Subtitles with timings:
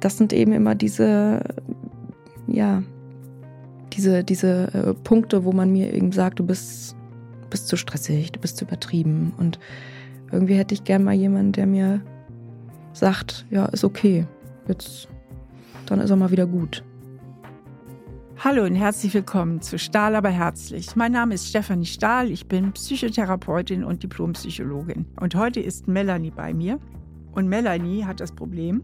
[0.00, 1.42] Das sind eben immer diese,
[2.48, 2.82] ja,
[3.92, 6.96] diese, diese äh, Punkte, wo man mir eben sagt, du bist,
[7.50, 9.32] bist zu stressig, du bist zu übertrieben.
[9.38, 9.60] Und
[10.32, 12.02] irgendwie hätte ich gern mal jemanden, der mir
[12.92, 14.26] sagt, ja, ist okay,
[14.66, 15.08] jetzt,
[15.86, 16.82] dann ist er mal wieder gut.
[18.38, 20.96] Hallo und herzlich willkommen zu Stahl aber herzlich.
[20.96, 25.06] Mein Name ist Stefanie Stahl, ich bin Psychotherapeutin und Diplompsychologin.
[25.20, 26.80] Und heute ist Melanie bei mir.
[27.32, 28.82] Und Melanie hat das Problem,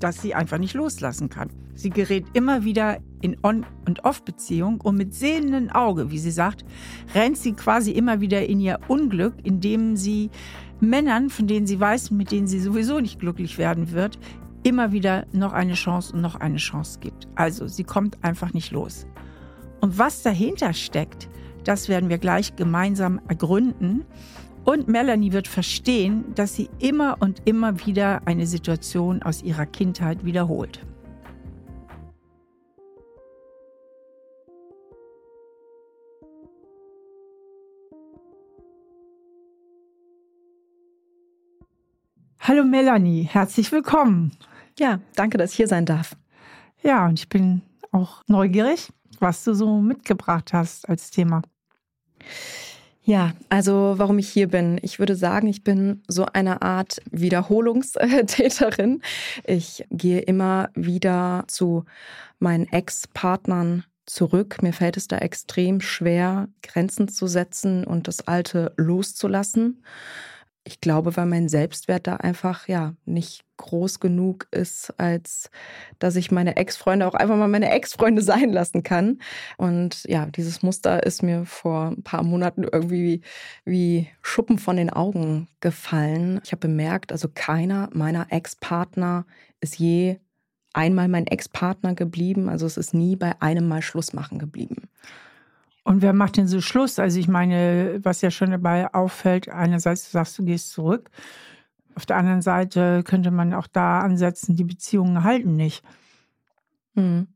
[0.00, 1.50] dass sie einfach nicht loslassen kann.
[1.74, 6.64] Sie gerät immer wieder in On- und Off-Beziehung und mit sehenden Auge, wie sie sagt,
[7.14, 10.30] rennt sie quasi immer wieder in ihr Unglück, indem sie
[10.80, 14.18] Männern, von denen sie weiß, mit denen sie sowieso nicht glücklich werden wird,
[14.62, 17.28] immer wieder noch eine Chance und noch eine Chance gibt.
[17.34, 19.06] Also sie kommt einfach nicht los.
[19.80, 21.28] Und was dahinter steckt,
[21.64, 24.04] das werden wir gleich gemeinsam ergründen.
[24.68, 30.26] Und Melanie wird verstehen, dass sie immer und immer wieder eine Situation aus ihrer Kindheit
[30.26, 30.84] wiederholt.
[42.40, 44.36] Hallo Melanie, herzlich willkommen.
[44.78, 46.14] Ja, danke, dass ich hier sein darf.
[46.82, 51.40] Ja, und ich bin auch neugierig, was du so mitgebracht hast als Thema.
[53.08, 54.78] Ja, also warum ich hier bin.
[54.82, 59.00] Ich würde sagen, ich bin so eine Art Wiederholungstäterin.
[59.44, 61.86] Ich gehe immer wieder zu
[62.38, 64.62] meinen Ex-Partnern zurück.
[64.62, 69.82] Mir fällt es da extrem schwer, Grenzen zu setzen und das Alte loszulassen.
[70.68, 75.50] Ich glaube, weil mein Selbstwert da einfach ja nicht groß genug ist, als
[75.98, 79.18] dass ich meine Ex-Freunde auch einfach mal meine Ex-Freunde sein lassen kann.
[79.56, 83.22] Und ja, dieses Muster ist mir vor ein paar Monaten irgendwie
[83.64, 86.38] wie Schuppen von den Augen gefallen.
[86.44, 89.24] Ich habe bemerkt, also keiner meiner Ex-Partner
[89.62, 90.18] ist je
[90.74, 92.50] einmal mein Ex-Partner geblieben.
[92.50, 94.90] Also es ist nie bei einem Mal Schluss machen geblieben.
[95.88, 96.98] Und wer macht denn so Schluss?
[96.98, 101.08] Also ich meine, was ja schon dabei auffällt, einerseits du sagst, du gehst zurück.
[101.94, 105.82] Auf der anderen Seite könnte man auch da ansetzen, die Beziehungen halten nicht.
[106.94, 107.28] Hm.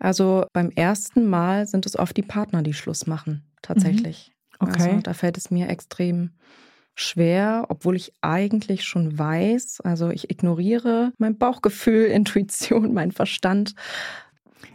[0.00, 4.32] Also beim ersten Mal sind es oft die Partner, die Schluss machen, tatsächlich.
[4.60, 4.68] Mhm.
[4.68, 4.82] Okay.
[4.82, 6.30] Also da fällt es mir extrem
[6.96, 13.76] schwer, obwohl ich eigentlich schon weiß, also ich ignoriere mein Bauchgefühl, Intuition, mein Verstand.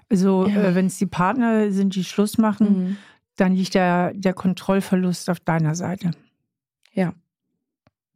[0.10, 0.62] Also Ja.
[0.64, 2.98] äh, wenn es die Partner sind, die Schluss machen, Mhm.
[3.36, 6.12] dann liegt der, der Kontrollverlust auf deiner Seite.
[6.94, 7.14] Ja.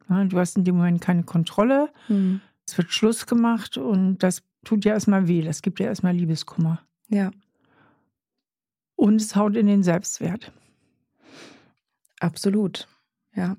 [0.10, 2.40] Ja, du hast in dem Moment keine Kontrolle, Mhm.
[2.66, 6.82] es wird Schluss gemacht und das tut dir erstmal weh, das gibt dir erstmal Liebeskummer.
[7.10, 7.32] Ja,
[8.96, 10.52] Und es haut in den Selbstwert.
[12.20, 12.88] absolut.
[13.36, 13.58] Ja.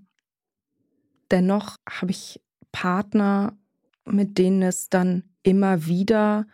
[1.30, 2.40] Dennoch habe ich
[2.72, 3.56] Partner,
[4.04, 6.46] mit denen es dann immer wieder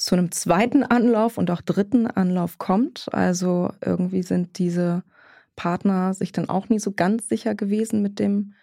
[0.00, 3.08] zu einem zweiten Anlauf und auch dritten Anlauf kommt.
[3.12, 5.02] Also irgendwie sind diese
[5.56, 8.54] Partner sich dann auch nie so ganz sicher gewesen mit dem,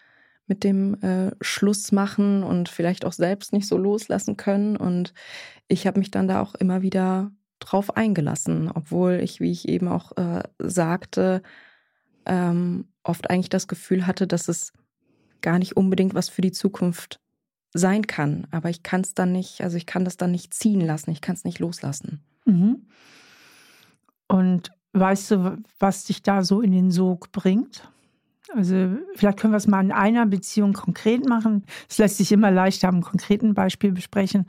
[0.48, 4.78] mit dem äh, Schluss machen und vielleicht auch selbst nicht so loslassen können.
[4.78, 5.14] Und
[5.68, 9.88] ich habe mich dann da auch immer wieder drauf eingelassen, obwohl ich, wie ich eben
[9.88, 11.44] auch äh, sagte,
[12.26, 14.74] ähm, oft eigentlich das Gefühl hatte, dass es
[15.42, 17.20] gar nicht unbedingt was für die Zukunft
[17.74, 18.48] sein kann.
[18.52, 21.22] Aber ich kann es dann nicht, also ich kann das dann nicht ziehen lassen, ich
[21.22, 22.22] kann es nicht loslassen.
[22.46, 22.88] Mhm.
[24.28, 27.90] Und weißt du, was dich da so in den Sog bringt?
[28.54, 31.66] Also vielleicht können wir es mal in einer Beziehung konkret machen.
[31.90, 34.48] Es lässt sich immer leichter am konkreten Beispiel besprechen.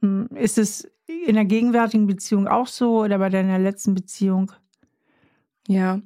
[0.00, 4.52] Hm, Ist es in der gegenwärtigen Beziehung auch so oder bei deiner letzten Beziehung?
[5.66, 6.00] Ja,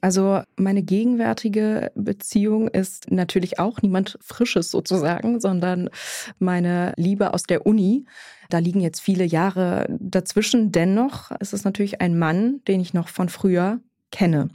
[0.00, 5.90] also meine gegenwärtige Beziehung ist natürlich auch niemand Frisches sozusagen, sondern
[6.38, 8.06] meine Liebe aus der Uni.
[8.48, 10.72] Da liegen jetzt viele Jahre dazwischen.
[10.72, 13.80] Dennoch ist es natürlich ein Mann, den ich noch von früher
[14.10, 14.48] kenne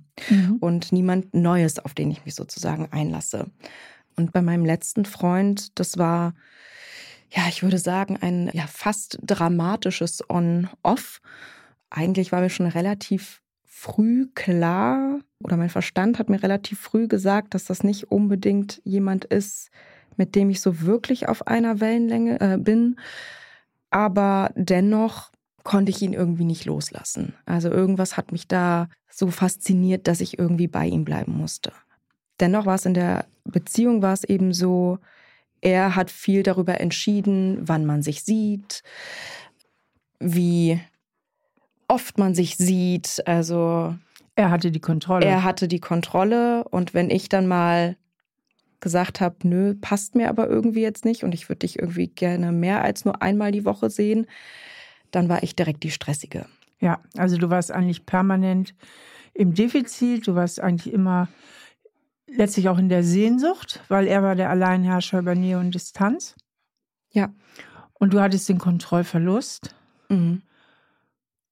[0.60, 3.52] und niemand Neues, auf den ich mich sozusagen einlasse.
[4.16, 6.34] Und bei meinem letzten Freund, das war,
[7.30, 11.22] ja, ich würde sagen, ein ja, fast dramatisches On-Off.
[11.92, 13.42] Eigentlich war mir schon relativ
[13.80, 19.24] früh klar, oder mein Verstand hat mir relativ früh gesagt, dass das nicht unbedingt jemand
[19.26, 19.70] ist,
[20.16, 23.00] mit dem ich so wirklich auf einer Wellenlänge äh, bin.
[23.92, 25.32] Aber dennoch
[25.64, 27.36] konnte ich ihn irgendwie nicht loslassen.
[27.46, 31.72] Also irgendwas hat mich da so fasziniert, dass ich irgendwie bei ihm bleiben musste.
[32.40, 34.98] Dennoch war es in der Beziehung war es eben so,
[35.62, 38.82] er hat viel darüber entschieden, wann man sich sieht,
[40.20, 40.80] wie
[41.88, 43.24] oft man sich sieht.
[43.26, 43.96] Also
[44.36, 45.26] Er hatte die Kontrolle.
[45.26, 47.98] er hatte die Kontrolle und wenn ich dann mal
[48.80, 52.52] gesagt habe, nö, passt mir aber irgendwie jetzt nicht und ich würde dich irgendwie gerne
[52.52, 54.28] mehr als nur einmal die Woche sehen,
[55.12, 56.46] dann war ich direkt die stressige.
[56.80, 58.76] Ja, also du warst eigentlich permanent
[59.34, 61.28] im Defizit, du warst eigentlich immer
[62.28, 66.36] letztlich auch in der Sehnsucht, weil er war der Alleinherrscher über Nähe und Distanz.
[67.12, 67.34] Ja.
[67.94, 69.74] Und du hattest den Kontrollverlust.
[70.10, 70.44] Mhm.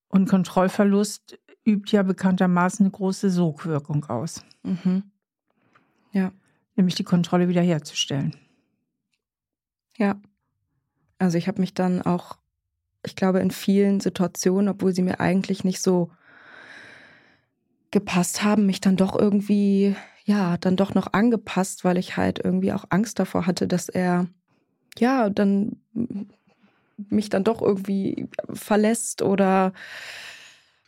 [0.08, 4.46] Und Kontrollverlust übt ja bekanntermaßen eine große Sogwirkung aus.
[4.64, 5.04] Mhm.
[6.12, 6.32] Ja.
[6.76, 8.36] Nämlich die Kontrolle wiederherzustellen.
[9.98, 10.20] Ja.
[11.18, 12.38] Also ich habe mich dann auch,
[13.06, 16.12] ich glaube, in vielen Situationen, obwohl sie mir eigentlich nicht so
[17.92, 22.74] gepasst haben, mich dann doch irgendwie, ja, dann doch noch angepasst, weil ich halt irgendwie
[22.74, 24.28] auch Angst davor hatte, dass er,
[24.98, 25.78] ja, dann
[26.98, 29.74] mich dann doch irgendwie verlässt oder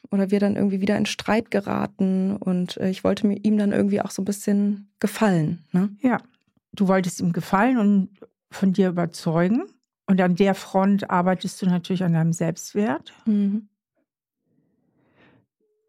[0.10, 3.74] oder wir dann irgendwie wieder in Streit geraten und äh, ich wollte mir ihm dann
[3.74, 5.66] irgendwie auch so ein bisschen gefallen.
[5.74, 5.90] Ne?
[6.02, 6.20] Ja,
[6.72, 8.10] du wolltest ihm gefallen und
[8.50, 9.64] von dir überzeugen
[10.06, 13.14] und an der Front arbeitest du natürlich an deinem Selbstwert.
[13.26, 13.68] Mhm.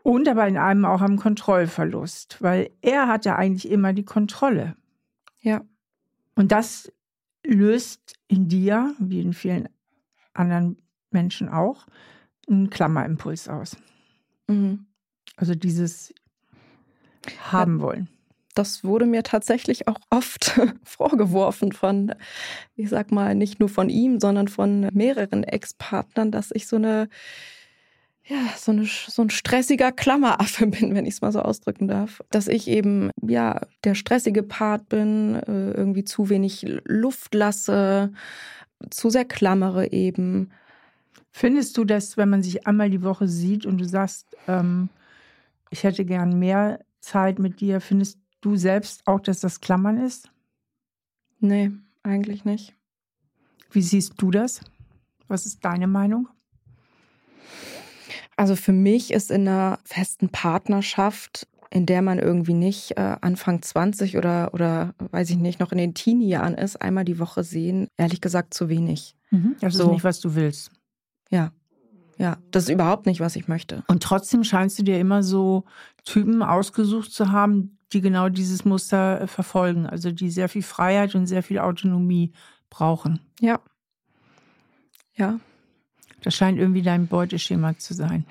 [0.02, 4.74] Und aber in einem auch am Kontrollverlust, weil er hat ja eigentlich immer die Kontrolle.
[5.40, 5.62] Ja.
[6.34, 6.90] Und das
[7.44, 9.68] löst in dir, wie in vielen
[10.38, 10.78] anderen
[11.10, 11.86] Menschen auch,
[12.48, 13.76] einen Klammerimpuls aus.
[14.46, 14.86] Mhm.
[15.36, 16.14] Also dieses
[17.50, 18.08] haben wollen.
[18.54, 22.14] Das wurde mir tatsächlich auch oft vorgeworfen von,
[22.74, 27.08] ich sag mal, nicht nur von ihm, sondern von mehreren Ex-Partnern, dass ich so eine,
[28.24, 32.20] ja, so, eine, so ein stressiger Klammeraffe bin, wenn ich es mal so ausdrücken darf.
[32.30, 38.12] Dass ich eben, ja, der stressige Part bin, äh, irgendwie zu wenig Luft lasse,
[38.90, 40.50] zu sehr klammere eben.
[41.30, 44.88] Findest du, dass, wenn man sich einmal die Woche sieht und du sagst, ähm,
[45.70, 50.30] ich hätte gern mehr Zeit mit dir, findest du selbst auch, dass das Klammern ist?
[51.40, 51.70] Nee,
[52.02, 52.74] eigentlich nicht.
[53.70, 54.60] Wie siehst du das?
[55.28, 56.28] Was ist deine Meinung?
[58.36, 63.62] Also für mich ist in einer festen Partnerschaft, in der man irgendwie nicht äh, Anfang
[63.62, 67.88] 20 oder, oder weiß ich nicht, noch in den Teenie-Jahren ist, einmal die Woche sehen,
[67.96, 69.16] ehrlich gesagt zu wenig.
[69.30, 69.84] Mhm, das so.
[69.84, 70.70] ist nicht, was du willst.
[71.30, 71.52] Ja.
[72.16, 73.84] Ja, das ist überhaupt nicht, was ich möchte.
[73.86, 75.64] Und trotzdem scheinst du dir immer so
[76.04, 81.14] Typen ausgesucht zu haben, die genau dieses Muster äh, verfolgen, also die sehr viel Freiheit
[81.14, 82.32] und sehr viel Autonomie
[82.70, 83.20] brauchen.
[83.40, 83.60] Ja.
[85.14, 85.38] Ja.
[86.22, 88.26] Das scheint irgendwie dein Beuteschema zu sein.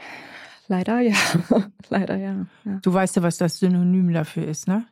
[0.68, 1.16] Leider ja.
[1.90, 2.46] Leider ja.
[2.66, 2.80] ja.
[2.82, 4.86] Du weißt ja, was das Synonym dafür ist, ne?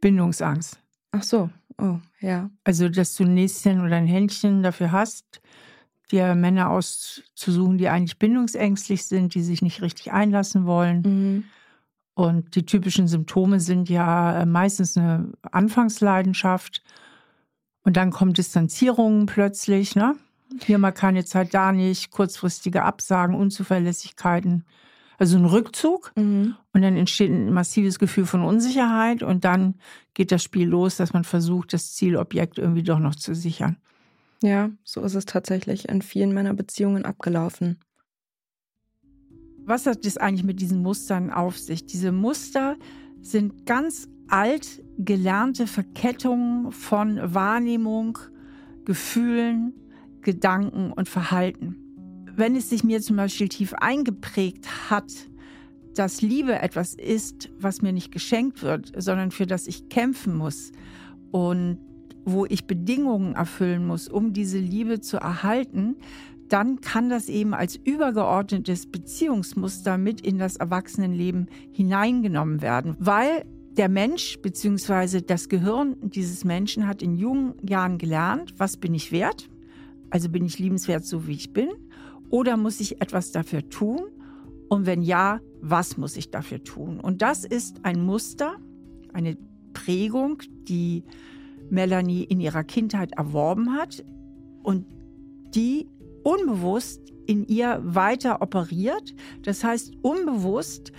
[0.00, 0.78] Bindungsangst.
[1.12, 1.50] Ach so.
[1.78, 2.50] Oh, ja.
[2.64, 5.42] Also, dass du ein Näschen oder ein Händchen dafür hast,
[6.10, 11.02] dir Männer auszusuchen, die eigentlich bindungsängstlich sind, die sich nicht richtig einlassen wollen.
[11.02, 11.44] Mhm.
[12.14, 16.82] Und die typischen Symptome sind ja äh, meistens eine Anfangsleidenschaft
[17.82, 20.16] und dann kommen Distanzierungen plötzlich, ne?
[20.62, 24.64] Hier mal keine Zeit, da nicht, kurzfristige Absagen, Unzuverlässigkeiten.
[25.18, 26.56] Also ein Rückzug mhm.
[26.72, 29.76] und dann entsteht ein massives Gefühl von Unsicherheit und dann
[30.12, 33.78] geht das Spiel los, dass man versucht, das Zielobjekt irgendwie doch noch zu sichern.
[34.42, 37.78] Ja, so ist es tatsächlich in vielen meiner Beziehungen abgelaufen.
[39.64, 41.86] Was hat es eigentlich mit diesen Mustern auf sich?
[41.86, 42.76] Diese Muster
[43.22, 48.18] sind ganz alt gelernte Verkettungen von Wahrnehmung,
[48.84, 49.74] Gefühlen,
[50.26, 51.76] Gedanken und Verhalten.
[52.34, 55.06] Wenn es sich mir zum Beispiel tief eingeprägt hat,
[55.94, 60.72] dass Liebe etwas ist, was mir nicht geschenkt wird, sondern für das ich kämpfen muss
[61.30, 61.78] und
[62.24, 65.94] wo ich Bedingungen erfüllen muss, um diese Liebe zu erhalten,
[66.48, 73.44] dann kann das eben als übergeordnetes Beziehungsmuster mit in das Erwachsenenleben hineingenommen werden, weil
[73.76, 75.20] der Mensch bzw.
[75.20, 79.48] das Gehirn dieses Menschen hat in jungen Jahren gelernt, was bin ich wert?
[80.10, 81.68] Also bin ich liebenswert so wie ich bin?
[82.30, 84.02] Oder muss ich etwas dafür tun?
[84.68, 87.00] Und wenn ja, was muss ich dafür tun?
[87.00, 88.56] Und das ist ein Muster,
[89.12, 89.36] eine
[89.72, 91.04] Prägung, die
[91.70, 94.04] Melanie in ihrer Kindheit erworben hat
[94.62, 94.86] und
[95.54, 95.88] die
[96.22, 99.14] unbewusst in ihr weiter operiert.
[99.42, 100.92] Das heißt, unbewusst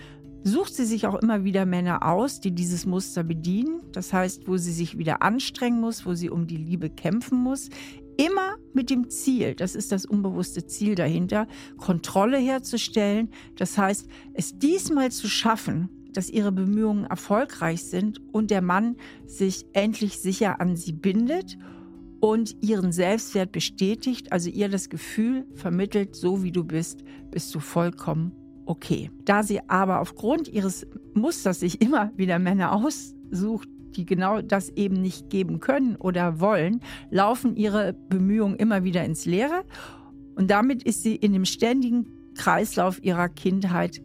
[0.44, 3.82] sucht sie sich auch immer wieder Männer aus, die dieses Muster bedienen.
[3.92, 7.70] Das heißt, wo sie sich wieder anstrengen muss, wo sie um die Liebe kämpfen muss.
[8.18, 11.48] Immer mit dem Ziel, das ist das unbewusste Ziel dahinter,
[11.78, 13.30] Kontrolle herzustellen.
[13.56, 18.96] Das heißt, es diesmal zu schaffen, dass ihre Bemühungen erfolgreich sind und der Mann
[19.28, 21.60] sich endlich sicher an sie bindet
[22.20, 27.60] und ihren Selbstwert bestätigt, also ihr das Gefühl vermittelt, so wie du bist, bist du
[27.60, 28.32] vollkommen
[28.66, 29.12] okay.
[29.26, 35.02] Da sie aber aufgrund ihres Musters sich immer wieder Männer aussucht, die genau das eben
[35.02, 39.64] nicht geben können oder wollen, laufen ihre Bemühungen immer wieder ins Leere.
[40.36, 44.02] Und damit ist sie in dem ständigen Kreislauf ihrer Kindheit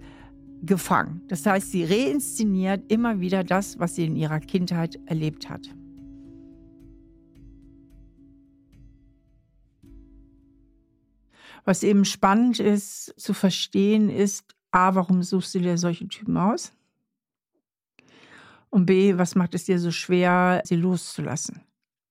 [0.62, 1.20] gefangen.
[1.28, 5.68] Das heißt, sie reinszeniert immer wieder das, was sie in ihrer Kindheit erlebt hat.
[11.64, 16.72] Was eben spannend ist zu verstehen, ist, a, warum suchst du dir solche Typen aus?
[18.73, 21.61] Und b, was macht es dir so schwer, sie loszulassen?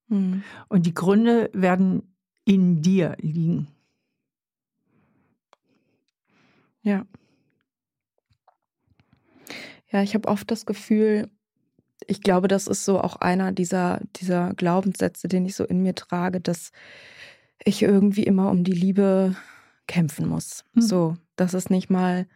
[0.06, 0.44] Mhm.
[0.68, 2.14] Und die Gründe werden
[2.44, 3.66] in dir liegen.
[6.82, 7.04] Ja.
[9.90, 11.28] Ja, ich habe oft das Gefühl,
[12.06, 15.96] ich glaube, das ist so auch einer dieser, dieser Glaubenssätze, den ich so in mir
[15.96, 16.70] trage, dass
[17.64, 19.34] ich irgendwie immer um die Liebe
[19.88, 20.64] kämpfen muss.
[20.74, 20.80] Mhm.
[20.80, 22.28] So, dass es nicht mal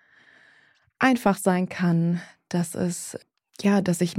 [0.99, 3.17] einfach sein kann, dass es
[3.63, 4.15] ja, dass ich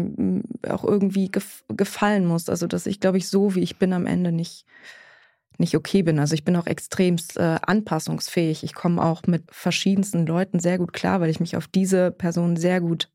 [0.68, 2.50] auch irgendwie gef gefallen muss.
[2.50, 4.66] Also, dass ich, glaube ich, so wie ich bin am Ende nicht,
[5.58, 6.20] nicht okay bin.
[6.20, 8.64] Also ich bin auch extremst äh, anpassungsfähig.
[8.64, 12.58] Ich komme auch mit verschiedensten Leuten sehr gut klar, weil ich mich auf diese Person
[12.58, 13.10] sehr gut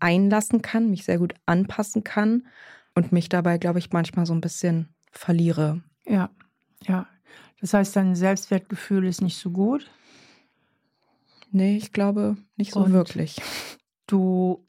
[0.00, 2.46] einlassen kann, mich sehr gut anpassen kann
[2.94, 5.82] und mich dabei, glaube ich, manchmal so ein bisschen verliere.
[6.06, 6.30] Ja,
[6.82, 7.06] ja.
[7.60, 9.90] Das heißt, dein Selbstwertgefühl ist nicht so gut?
[11.50, 13.40] Nee, ich glaube nicht so und wirklich.
[14.06, 14.66] Du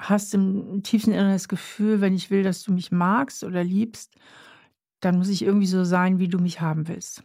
[0.00, 4.16] hast im tiefsten Inneren das Gefühl, wenn ich will, dass du mich magst oder liebst,
[5.00, 7.22] dann muss ich irgendwie so sein, wie du mich haben willst.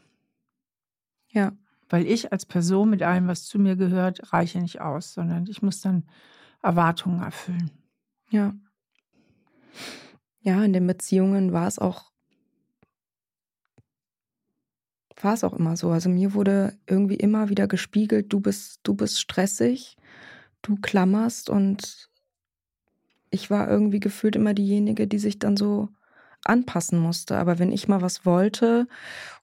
[1.30, 1.54] Ja.
[1.88, 5.62] Weil ich als Person mit allem, was zu mir gehört, reiche nicht aus, sondern ich
[5.62, 6.04] muss dann
[6.64, 7.70] Erwartungen erfüllen.
[8.30, 8.56] Ja.
[10.42, 12.12] Ja, in den Beziehungen war es auch
[15.22, 15.92] war es auch immer so.
[15.92, 19.98] Also mir wurde irgendwie immer wieder gespiegelt, du bist, du bist stressig,
[20.62, 22.10] du klammerst und
[23.36, 25.90] ich war irgendwie gefühlt immer diejenige, die sich dann so
[26.46, 27.38] anpassen musste.
[27.38, 28.88] Aber wenn ich mal was wollte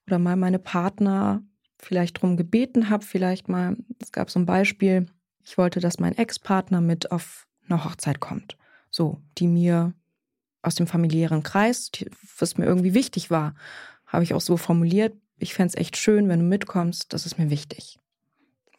[0.07, 1.43] oder mal meine Partner
[1.77, 5.05] vielleicht drum gebeten habe, vielleicht mal, es gab so ein Beispiel,
[5.43, 8.57] ich wollte, dass mein Ex-Partner mit auf eine Hochzeit kommt.
[8.89, 9.93] So, die mir
[10.61, 11.91] aus dem familiären Kreis,
[12.37, 13.53] was mir irgendwie wichtig war,
[14.07, 17.37] habe ich auch so formuliert, ich fände es echt schön, wenn du mitkommst, das ist
[17.37, 17.99] mir wichtig.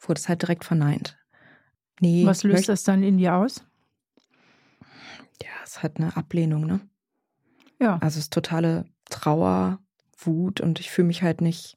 [0.00, 1.18] Wurde es halt direkt verneint.
[2.00, 3.64] Nee, was löst das dann in dir aus?
[5.42, 6.80] Ja, es hat eine Ablehnung, ne?
[7.80, 7.94] Ja.
[7.94, 9.78] Also es ist totale Trauer,
[10.18, 11.76] Wut und ich fühle mich halt nicht,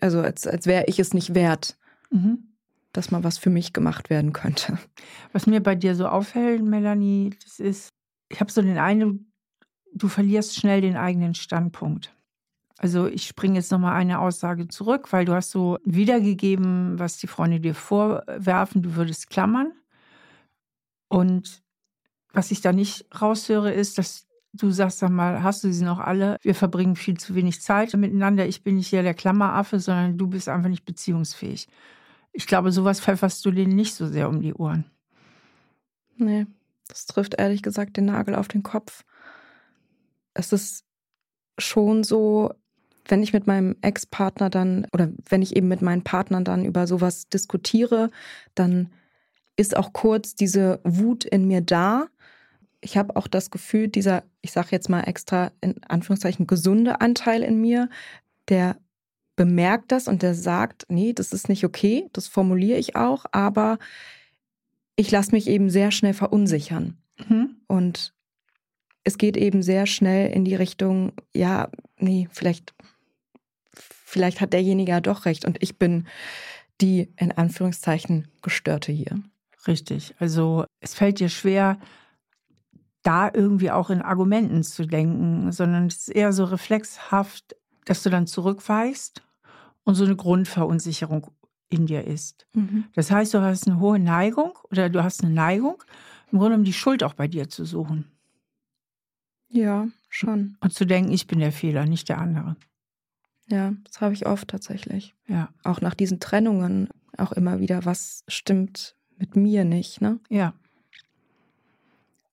[0.00, 1.76] also als, als wäre ich es nicht wert.
[2.10, 2.56] Mhm
[2.96, 4.78] dass mal was für mich gemacht werden könnte.
[5.32, 7.90] Was mir bei dir so auffällt, Melanie, das ist,
[8.30, 9.20] ich habe so den Eindruck,
[9.94, 12.14] du verlierst schnell den eigenen Standpunkt.
[12.78, 17.26] Also ich springe jetzt nochmal eine Aussage zurück, weil du hast so wiedergegeben, was die
[17.26, 19.72] Freunde dir vorwerfen, du würdest klammern.
[21.08, 21.62] Und
[22.36, 25.98] was ich da nicht raushöre, ist, dass du sagst, sag mal, hast du sie noch
[25.98, 26.36] alle?
[26.42, 28.46] Wir verbringen viel zu wenig Zeit miteinander.
[28.46, 31.66] Ich bin nicht hier der Klammeraffe, sondern du bist einfach nicht beziehungsfähig.
[32.32, 34.84] Ich glaube, sowas pfefferst du denen nicht so sehr um die Ohren.
[36.18, 36.46] Nee,
[36.88, 39.04] das trifft ehrlich gesagt den Nagel auf den Kopf.
[40.34, 40.84] Es ist
[41.56, 42.52] schon so,
[43.06, 46.86] wenn ich mit meinem Ex-Partner dann oder wenn ich eben mit meinen Partnern dann über
[46.86, 48.10] sowas diskutiere,
[48.54, 48.90] dann
[49.56, 52.08] ist auch kurz diese Wut in mir da.
[52.86, 57.42] Ich habe auch das Gefühl, dieser, ich sage jetzt mal extra in Anführungszeichen, gesunde Anteil
[57.42, 57.90] in mir,
[58.46, 58.76] der
[59.34, 63.78] bemerkt das und der sagt, nee, das ist nicht okay, das formuliere ich auch, aber
[64.94, 66.96] ich lasse mich eben sehr schnell verunsichern.
[67.28, 67.56] Mhm.
[67.66, 68.14] Und
[69.02, 72.72] es geht eben sehr schnell in die Richtung, ja, nee, vielleicht,
[73.72, 76.06] vielleicht hat derjenige ja doch recht und ich bin
[76.80, 79.20] die in Anführungszeichen gestörte hier.
[79.66, 80.14] Richtig.
[80.20, 81.80] Also es fällt dir schwer,
[83.06, 88.10] da irgendwie auch in Argumenten zu denken, sondern es ist eher so reflexhaft, dass du
[88.10, 89.22] dann zurückweichst
[89.84, 91.30] und so eine Grundverunsicherung
[91.68, 92.46] in dir ist.
[92.54, 92.84] Mhm.
[92.94, 95.82] Das heißt, du hast eine hohe Neigung oder du hast eine Neigung,
[96.32, 98.10] im Grunde um die Schuld auch bei dir zu suchen.
[99.48, 100.56] Ja, schon.
[100.60, 102.56] Und zu denken, ich bin der Fehler, nicht der andere.
[103.48, 105.14] Ja, das habe ich oft tatsächlich.
[105.28, 105.50] Ja.
[105.62, 110.18] Auch nach diesen Trennungen auch immer wieder, was stimmt mit mir nicht, ne?
[110.28, 110.54] Ja.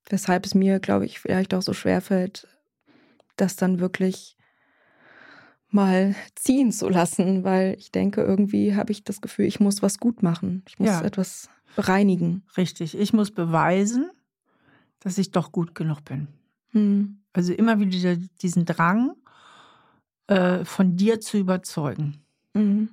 [0.10, 2.48] Weshalb es mir, glaube ich, vielleicht auch so schwerfällt,
[3.38, 4.38] das dann wirklich
[5.70, 9.98] mal ziehen zu lassen, weil ich denke, irgendwie habe ich das Gefühl, ich muss was
[9.98, 10.64] gut machen.
[10.68, 11.02] Ich muss ja.
[11.02, 12.44] etwas bereinigen.
[12.58, 12.98] Richtig.
[12.98, 14.12] Ich muss beweisen,
[15.00, 16.28] dass ich doch gut genug bin.
[16.72, 17.20] Hm.
[17.34, 19.16] Also immer wieder diesen Drang,
[20.28, 22.22] äh, von dir zu überzeugen.
[22.54, 22.90] Mhm.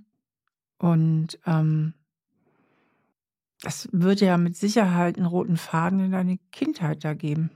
[0.79, 1.95] Und ähm,
[3.63, 7.51] das würde ja mit Sicherheit einen roten Faden in deine Kindheit da geben.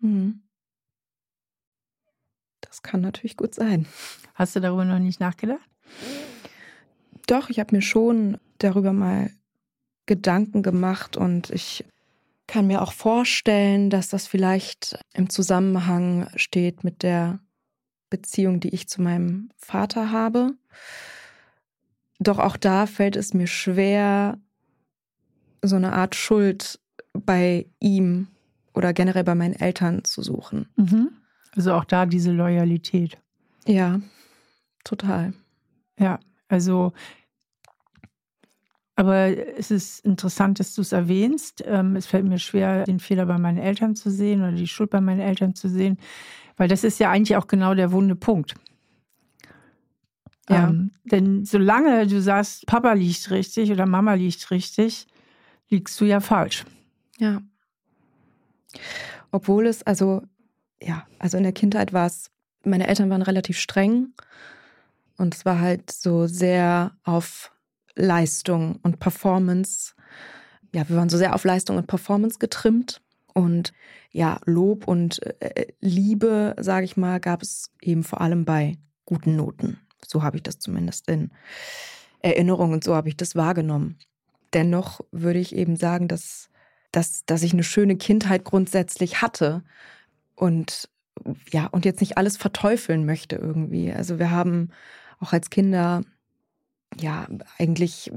[0.00, 0.42] Mhm.
[2.60, 3.86] Das kann natürlich gut sein.
[4.34, 5.68] Hast du darüber noch nicht nachgedacht?
[7.26, 9.30] Doch, ich habe mir schon darüber mal
[10.06, 11.84] Gedanken gemacht und ich
[12.46, 17.38] kann mir auch vorstellen, dass das vielleicht im Zusammenhang steht mit der
[18.10, 20.52] Beziehung, die ich zu meinem Vater habe.
[22.18, 24.38] Doch auch da fällt es mir schwer,
[25.62, 26.80] so eine Art Schuld
[27.12, 28.28] bei ihm
[28.74, 30.68] oder generell bei meinen Eltern zu suchen.
[30.76, 31.10] Mhm.
[31.56, 33.18] Also auch da diese Loyalität.
[33.66, 34.00] Ja,
[34.84, 35.32] total.
[35.98, 36.18] Ja,
[36.48, 36.92] also
[38.96, 41.64] aber es ist interessant, dass du es erwähnst.
[41.66, 44.90] Ähm, es fällt mir schwer, den Fehler bei meinen Eltern zu sehen oder die Schuld
[44.90, 45.98] bei meinen Eltern zu sehen,
[46.56, 48.54] weil das ist ja eigentlich auch genau der wunde Punkt.
[50.48, 50.68] Ja.
[50.68, 55.06] Ähm, denn solange du sagst, Papa liegt richtig oder Mama liegt richtig,
[55.68, 56.64] liegst du ja falsch.
[57.18, 57.42] Ja.
[59.30, 60.22] Obwohl es, also,
[60.82, 62.30] ja, also in der Kindheit war es,
[62.64, 64.12] meine Eltern waren relativ streng
[65.16, 67.52] und es war halt so sehr auf
[67.94, 69.94] Leistung und Performance.
[70.74, 73.00] Ja, wir waren so sehr auf Leistung und Performance getrimmt.
[73.32, 73.72] Und
[74.10, 79.36] ja, Lob und äh, Liebe, sage ich mal, gab es eben vor allem bei guten
[79.36, 79.78] Noten.
[80.06, 81.30] So habe ich das zumindest in
[82.20, 83.98] Erinnerung und so habe ich das wahrgenommen.
[84.52, 86.48] Dennoch würde ich eben sagen, dass,
[86.92, 89.62] dass, dass ich eine schöne Kindheit grundsätzlich hatte
[90.34, 90.88] und
[91.50, 93.92] ja, und jetzt nicht alles verteufeln möchte irgendwie.
[93.92, 94.70] Also wir haben
[95.20, 96.02] auch als Kinder
[96.98, 97.26] ja
[97.58, 98.12] eigentlich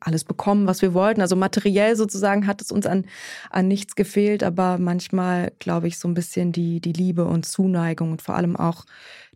[0.00, 1.20] alles bekommen, was wir wollten.
[1.20, 3.04] Also materiell sozusagen hat es uns an,
[3.50, 8.12] an nichts gefehlt, aber manchmal, glaube ich, so ein bisschen die, die Liebe und Zuneigung
[8.12, 8.84] und vor allem auch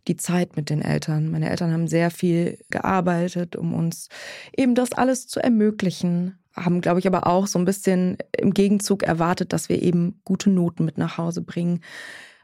[0.07, 1.29] die Zeit mit den Eltern.
[1.29, 4.09] Meine Eltern haben sehr viel gearbeitet, um uns
[4.55, 6.37] eben das alles zu ermöglichen.
[6.55, 10.49] Haben, glaube ich, aber auch so ein bisschen im Gegenzug erwartet, dass wir eben gute
[10.49, 11.81] Noten mit nach Hause bringen,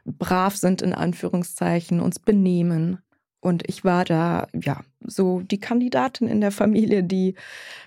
[0.04, 2.98] brav sind in Anführungszeichen, uns benehmen.
[3.40, 7.34] Und ich war da, ja, so die Kandidatin in der Familie, die,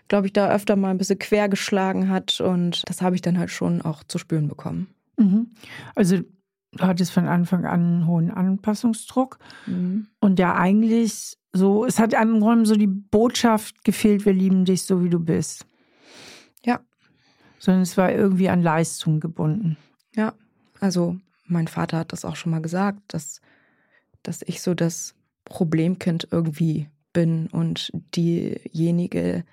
[0.08, 2.42] glaube ich, da öfter mal ein bisschen quer geschlagen hat.
[2.42, 4.88] Und das habe ich dann halt schon auch zu spüren bekommen.
[5.18, 5.52] Mhm.
[5.94, 6.28] Also du
[6.80, 9.38] hattest von Anfang an einen hohen Anpassungsdruck.
[9.68, 10.08] Mhm.
[10.20, 14.66] Und ja, eigentlich so, es hat einem im Grunde so die Botschaft gefehlt, wir lieben
[14.66, 15.68] dich so, wie du bist.
[16.66, 16.80] Ja.
[17.60, 19.78] Sondern es war irgendwie an Leistung gebunden.
[20.16, 20.34] Ja,
[20.80, 23.40] also mein Vater hat das auch schon mal gesagt, dass,
[24.24, 25.14] dass ich so das
[25.46, 29.46] Problemkind irgendwie bin und diejenige,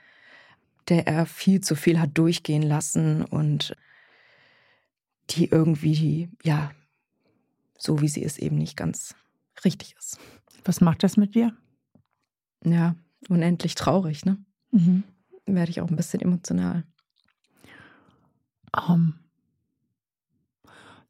[0.89, 3.77] der er viel zu viel hat durchgehen lassen und
[5.31, 6.73] die irgendwie, ja,
[7.79, 9.15] so wie sie ist, eben nicht ganz
[9.65, 10.19] richtig ist.
[10.65, 11.57] Was macht das mit dir?
[12.65, 12.97] Ja,
[13.29, 14.39] unendlich traurig, ne?
[14.73, 15.05] Mhm.
[15.47, 16.85] Werde ich auch ein bisschen emotional.
[18.73, 19.19] Um,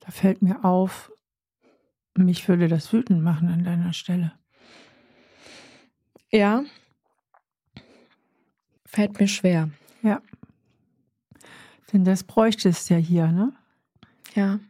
[0.00, 1.12] da fällt mir auf,
[2.14, 4.32] mich würde das wütend machen an deiner Stelle.
[6.32, 6.64] Ja.
[8.86, 9.70] Fällt mir schwer.
[10.02, 10.22] Ja.
[11.92, 13.52] Denn das bräuchte es ja hier, ne?
[14.34, 14.60] Ja.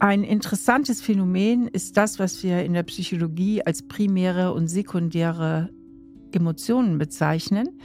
[0.00, 5.70] Ein interessantes Phänomen ist das, was wir in der Psychologie als primäre und sekundäre
[6.32, 7.80] Emotionen bezeichnen.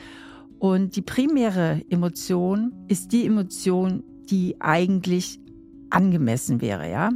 [0.57, 5.39] Und die primäre Emotion ist die Emotion, die eigentlich
[5.91, 7.11] angemessen wäre, ja.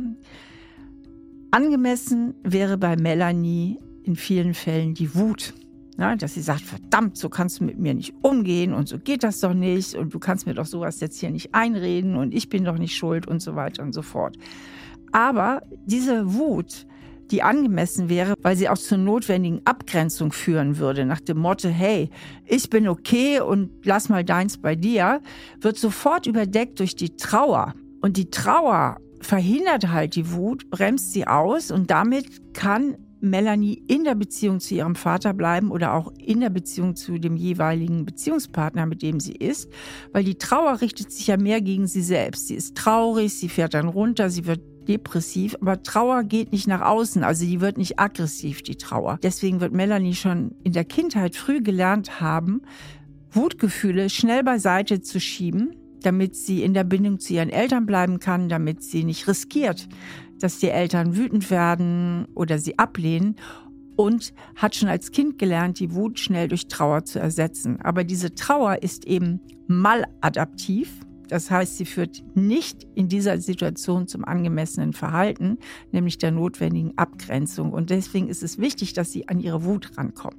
[1.51, 5.53] Angemessen wäre bei Melanie in vielen Fällen die Wut.
[5.97, 9.23] Ja, dass sie sagt, verdammt, so kannst du mit mir nicht umgehen und so geht
[9.23, 12.47] das doch nicht und du kannst mir doch sowas jetzt hier nicht einreden und ich
[12.47, 14.37] bin doch nicht schuld und so weiter und so fort.
[15.11, 16.87] Aber diese Wut,
[17.29, 22.09] die angemessen wäre, weil sie auch zur notwendigen Abgrenzung führen würde, nach dem Motto, hey,
[22.45, 25.21] ich bin okay und lass mal deins bei dir,
[25.59, 27.75] wird sofort überdeckt durch die Trauer.
[28.01, 34.03] Und die Trauer verhindert halt die Wut, bremst sie aus und damit kann Melanie in
[34.03, 38.87] der Beziehung zu ihrem Vater bleiben oder auch in der Beziehung zu dem jeweiligen Beziehungspartner,
[38.87, 39.69] mit dem sie ist,
[40.11, 42.47] weil die Trauer richtet sich ja mehr gegen sie selbst.
[42.47, 46.81] Sie ist traurig, sie fährt dann runter, sie wird depressiv, aber Trauer geht nicht nach
[46.81, 49.19] außen, also die wird nicht aggressiv, die Trauer.
[49.21, 52.63] Deswegen wird Melanie schon in der Kindheit früh gelernt haben,
[53.29, 58.49] Wutgefühle schnell beiseite zu schieben, damit sie in der Bindung zu ihren Eltern bleiben kann,
[58.49, 59.87] damit sie nicht riskiert,
[60.39, 63.35] dass die Eltern wütend werden oder sie ablehnen
[63.95, 67.79] und hat schon als Kind gelernt, die Wut schnell durch Trauer zu ersetzen.
[67.81, 70.91] Aber diese Trauer ist eben maladaptiv.
[71.27, 75.57] Das heißt, sie führt nicht in dieser Situation zum angemessenen Verhalten,
[75.91, 77.71] nämlich der notwendigen Abgrenzung.
[77.71, 80.35] Und deswegen ist es wichtig, dass sie an ihre Wut rankommt.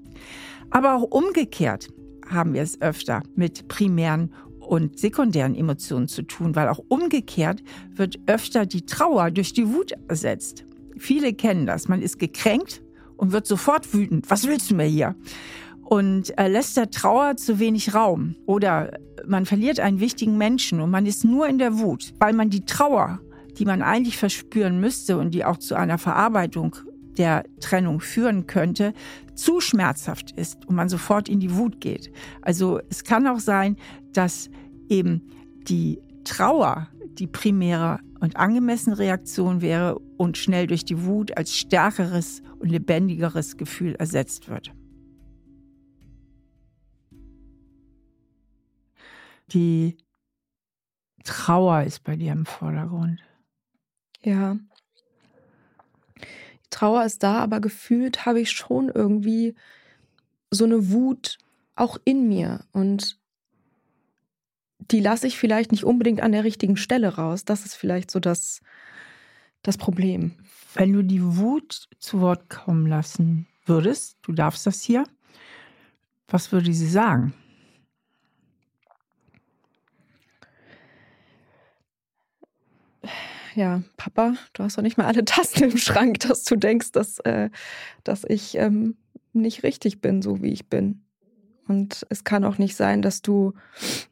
[0.70, 1.88] Aber auch umgekehrt
[2.28, 4.32] haben wir es öfter mit primären
[4.66, 7.62] und sekundären Emotionen zu tun, weil auch umgekehrt
[7.94, 10.64] wird öfter die Trauer durch die Wut ersetzt.
[10.96, 11.88] Viele kennen das.
[11.88, 12.82] Man ist gekränkt
[13.16, 14.30] und wird sofort wütend.
[14.30, 15.14] Was willst du mir hier?
[15.82, 18.36] Und äh, lässt der Trauer zu wenig Raum.
[18.46, 22.50] Oder man verliert einen wichtigen Menschen und man ist nur in der Wut, weil man
[22.50, 23.20] die Trauer,
[23.58, 26.76] die man eigentlich verspüren müsste und die auch zu einer Verarbeitung
[27.18, 28.94] der Trennung führen könnte,
[29.34, 32.12] zu schmerzhaft ist und man sofort in die Wut geht.
[32.40, 33.76] Also es kann auch sein,
[34.12, 34.50] dass
[34.88, 35.22] eben
[35.68, 42.42] die Trauer die primäre und angemessene Reaktion wäre und schnell durch die Wut als stärkeres
[42.58, 44.72] und lebendigeres Gefühl ersetzt wird.
[49.52, 49.96] Die
[51.24, 53.20] Trauer ist bei dir im Vordergrund.
[54.22, 54.56] Ja.
[56.72, 59.54] Trauer ist da, aber gefühlt habe ich schon irgendwie
[60.50, 61.38] so eine Wut
[61.76, 63.18] auch in mir und
[64.90, 67.44] die lasse ich vielleicht nicht unbedingt an der richtigen Stelle raus.
[67.44, 68.60] Das ist vielleicht so das,
[69.62, 70.32] das Problem.
[70.74, 75.04] Wenn du die Wut zu Wort kommen lassen würdest, du darfst das hier,
[76.26, 77.34] was würde sie sagen?
[83.54, 87.18] Ja, Papa, du hast doch nicht mal alle Tasten im Schrank, dass du denkst, dass,
[87.20, 87.50] äh,
[88.04, 88.96] dass ich ähm,
[89.32, 91.02] nicht richtig bin, so wie ich bin.
[91.68, 93.54] Und es kann auch nicht sein, dass du,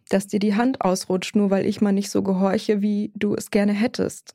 [0.08, 3.50] dass dir die Hand ausrutscht, nur weil ich mal nicht so gehorche, wie du es
[3.50, 4.34] gerne hättest.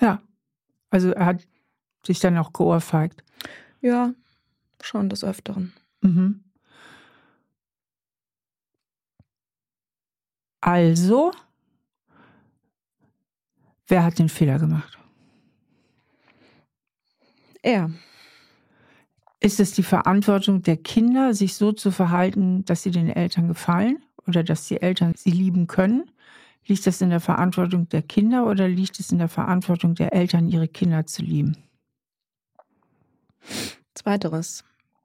[0.00, 0.20] Ja.
[0.90, 1.46] Also er hat
[2.06, 3.24] sich dann auch geohrfeigt.
[3.80, 4.12] Ja,
[4.80, 5.72] schon des Öfteren.
[6.02, 6.44] Mhm.
[10.60, 11.32] Also,
[13.88, 14.98] wer hat den Fehler gemacht?
[17.62, 17.90] Er.
[19.40, 24.02] Ist es die Verantwortung der Kinder, sich so zu verhalten, dass sie den Eltern gefallen
[24.26, 26.10] oder dass die Eltern sie lieben können?
[26.66, 30.48] Liegt das in der Verantwortung der Kinder oder liegt es in der Verantwortung der Eltern,
[30.48, 31.58] ihre Kinder zu lieben?
[33.94, 34.64] Zweiteres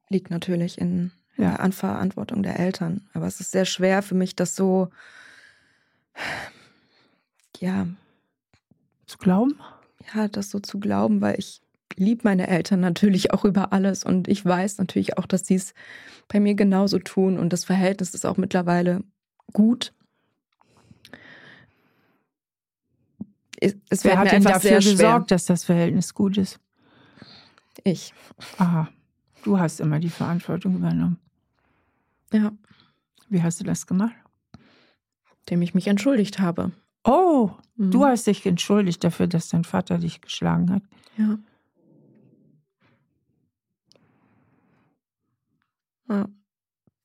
[0.10, 1.58] liegt natürlich in ja.
[1.58, 3.08] der Verantwortung der Eltern.
[3.14, 4.90] Aber es ist sehr schwer für mich, das so,
[7.58, 7.88] ja.
[9.10, 9.60] Zu glauben?
[10.14, 11.62] Ja, das so zu glauben, weil ich
[11.96, 15.74] liebe meine Eltern natürlich auch über alles und ich weiß natürlich auch, dass sie es
[16.28, 19.04] bei mir genauso tun und das Verhältnis ist auch mittlerweile
[19.52, 19.96] gut.
[23.60, 26.60] Es Wer hat denn dafür gesorgt, dass das Verhältnis gut ist?
[27.84, 28.14] Ich.
[28.60, 28.90] Aha.
[29.44, 31.20] Du hast immer die Verantwortung übernommen.
[32.32, 32.52] Ja.
[33.28, 34.16] Wie hast du das gemacht?
[35.42, 36.72] Indem ich mich entschuldigt habe.
[37.10, 37.90] Oh, mhm.
[37.90, 40.84] du hast dich entschuldigt dafür, dass dein Vater dich geschlagen hat.
[41.18, 41.40] Ja.
[46.08, 46.30] Ja.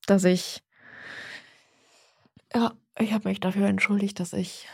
[0.05, 0.63] Dass ich,
[2.53, 4.67] ja, ich habe mich dafür entschuldigt, dass ich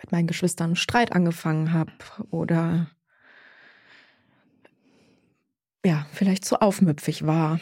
[0.00, 1.92] mit meinen Geschwistern Streit angefangen habe
[2.30, 2.90] oder
[5.84, 7.60] ja, vielleicht zu aufmüpfig war.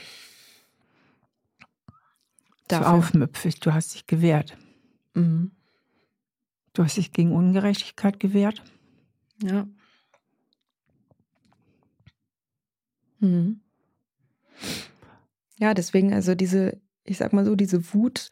[2.69, 2.87] Dafür.
[2.87, 4.57] Zu aufmüpfig, du hast dich gewehrt.
[5.15, 5.51] Mhm.
[6.73, 8.63] Du hast dich gegen Ungerechtigkeit gewehrt.
[9.43, 9.67] Ja.
[13.19, 13.61] Mhm.
[15.59, 18.31] Ja, deswegen also diese, ich sag mal so, diese Wut,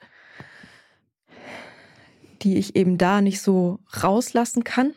[2.43, 4.95] die ich eben da nicht so rauslassen kann,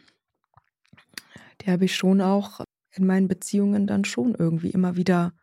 [1.62, 2.62] die habe ich schon auch
[2.94, 5.34] in meinen Beziehungen dann schon irgendwie immer wieder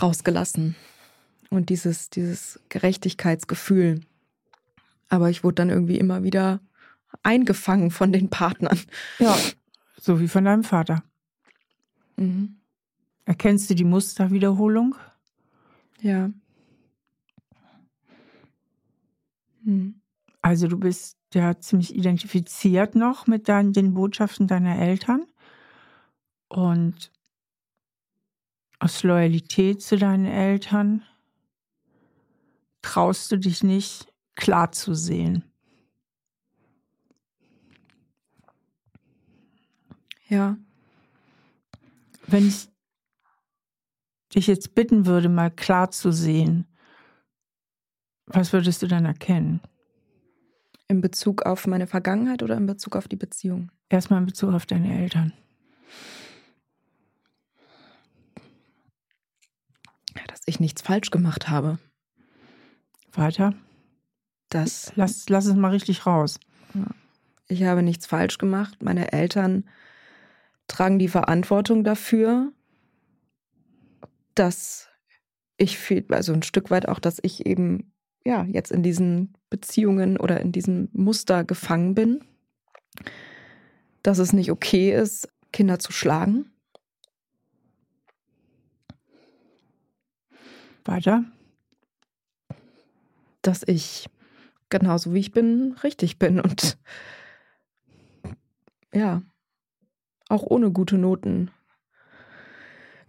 [0.00, 0.74] rausgelassen.
[1.50, 4.00] Und dieses, dieses Gerechtigkeitsgefühl.
[5.14, 6.60] Aber ich wurde dann irgendwie immer wieder
[7.22, 8.80] eingefangen von den Partnern.
[9.20, 9.36] Ja,
[10.00, 11.04] so wie von deinem Vater.
[12.16, 12.56] Mhm.
[13.24, 14.96] Erkennst du die Musterwiederholung?
[16.00, 16.30] Ja.
[19.62, 20.00] Hm.
[20.42, 25.26] Also du bist ja ziemlich identifiziert noch mit deinen, den Botschaften deiner Eltern
[26.48, 27.12] und
[28.80, 31.02] aus Loyalität zu deinen Eltern
[32.82, 35.44] traust du dich nicht klar zu sehen.
[40.28, 40.56] Ja.
[42.26, 42.68] Wenn ich
[44.34, 46.66] dich jetzt bitten würde, mal klar zu sehen,
[48.26, 49.60] was würdest du dann erkennen?
[50.88, 53.70] In Bezug auf meine Vergangenheit oder in Bezug auf die Beziehung?
[53.88, 55.32] Erstmal in Bezug auf deine Eltern.
[60.26, 61.78] Dass ich nichts falsch gemacht habe.
[63.12, 63.54] Weiter.
[64.54, 64.92] Das.
[64.94, 66.38] Lass, lass es mal richtig raus.
[67.48, 68.84] Ich habe nichts falsch gemacht.
[68.84, 69.68] Meine Eltern
[70.68, 72.52] tragen die Verantwortung dafür,
[74.36, 74.90] dass
[75.56, 77.92] ich viel, also ein Stück weit auch, dass ich eben
[78.24, 82.24] ja jetzt in diesen Beziehungen oder in diesem Muster gefangen bin,
[84.04, 86.52] dass es nicht okay ist, Kinder zu schlagen.
[90.84, 91.24] Weiter.
[93.42, 94.08] Dass ich
[94.74, 96.76] genauso wie ich bin, richtig bin und
[98.92, 99.22] ja,
[100.28, 101.52] auch ohne gute Noten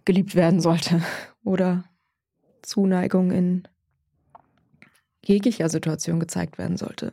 [0.04, 1.02] geliebt werden sollte
[1.42, 1.82] oder
[2.62, 3.66] Zuneigung in
[5.24, 7.12] jeglicher Situation gezeigt werden sollte.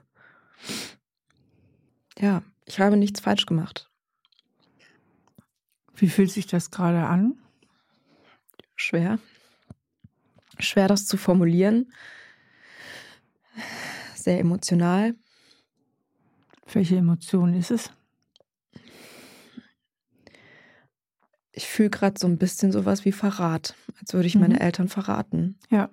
[2.20, 3.89] Ja, ich habe nichts falsch gemacht.
[5.96, 7.42] Wie fühlt sich das gerade an?
[8.76, 9.18] Schwer.
[10.60, 11.92] Schwer das zu formulieren.
[14.24, 15.16] Sehr emotional.
[16.72, 17.92] Welche Emotion ist es?
[21.52, 24.42] Ich fühle gerade so ein bisschen sowas wie Verrat, als würde ich mhm.
[24.42, 25.60] meine Eltern verraten.
[25.70, 25.90] Ja,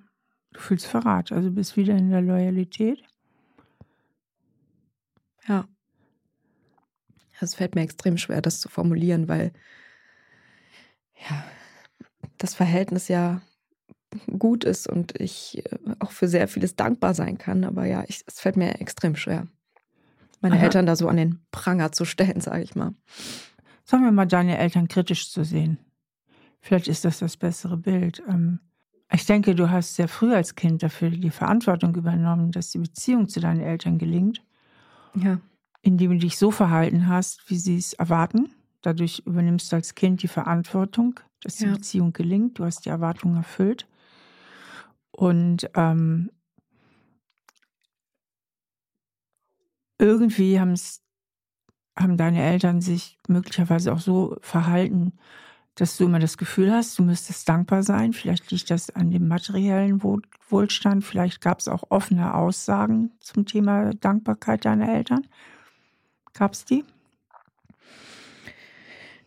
[0.53, 3.03] du fühlst Verrat, also bist wieder in der Loyalität.
[5.49, 5.66] Ja.
[7.40, 9.53] Es fällt mir extrem schwer, das zu formulieren, weil
[11.29, 11.45] ja,
[12.38, 13.43] das Verhältnis ja
[14.38, 17.64] gut ist und ich äh, auch für sehr vieles dankbar sein kann.
[17.64, 19.46] Aber ja, ich, es fällt mir extrem schwer,
[20.40, 20.64] meine Aha.
[20.64, 22.94] Eltern da so an den Pranger zu stellen, sage ich mal.
[23.85, 25.79] Sagen wir mal, deine Eltern kritisch zu sehen.
[26.61, 28.23] Vielleicht ist das das bessere Bild.
[28.29, 28.61] Ähm,
[29.12, 33.29] ich denke, du hast sehr früh als Kind dafür die Verantwortung übernommen, dass die Beziehung
[33.29, 34.42] zu deinen Eltern gelingt.
[35.14, 35.40] Ja.
[35.83, 38.51] Indem du dich so verhalten hast, wie sie es erwarten.
[38.83, 41.73] Dadurch übernimmst du als Kind die Verantwortung, dass die ja.
[41.73, 42.59] Beziehung gelingt.
[42.59, 43.87] Du hast die Erwartung erfüllt.
[45.12, 46.31] Und ähm,
[49.99, 55.12] irgendwie haben deine Eltern sich möglicherweise auch so verhalten,
[55.75, 58.12] dass du immer das Gefühl hast, du müsstest dankbar sein.
[58.12, 61.05] Vielleicht liegt das an dem materiellen Wohlstand.
[61.05, 65.27] Vielleicht gab es auch offene Aussagen zum Thema Dankbarkeit deiner Eltern.
[66.35, 66.85] Gab es die?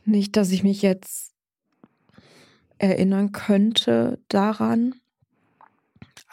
[0.05, 1.33] Nicht, dass ich mich jetzt
[2.77, 4.95] erinnern könnte daran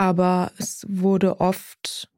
[0.01, 2.09] aber es wurde oft,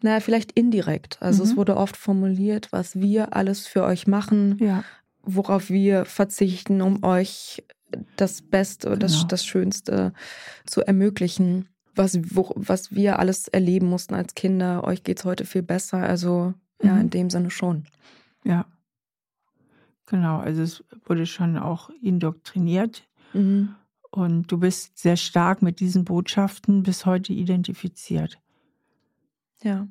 [0.00, 1.18] naja, vielleicht indirekt.
[1.20, 1.50] Also mhm.
[1.50, 4.84] es wurde oft formuliert, was wir alles für euch machen, ja.
[5.22, 7.62] worauf wir verzichten, um euch
[8.16, 9.12] das Beste oder genau.
[9.12, 10.14] das, das Schönste
[10.64, 11.68] zu ermöglichen.
[11.94, 15.98] Was, wo, was wir alles erleben mussten als Kinder, euch geht es heute viel besser.
[15.98, 16.88] Also mhm.
[16.88, 17.84] ja, in dem Sinne schon.
[18.44, 18.64] Ja.
[20.06, 23.06] Genau, also es wurde schon auch indoktriniert.
[23.34, 23.74] Mhm.
[24.14, 28.40] Und du bist sehr stark mit diesen Botschaften bis heute identifiziert.
[29.60, 29.88] Ja.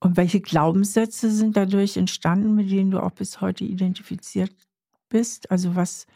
[0.00, 4.56] Und welche Glaubenssätze sind dadurch entstanden, mit denen du auch bis heute identifiziert
[5.10, 5.50] bist?
[5.50, 6.06] Also was,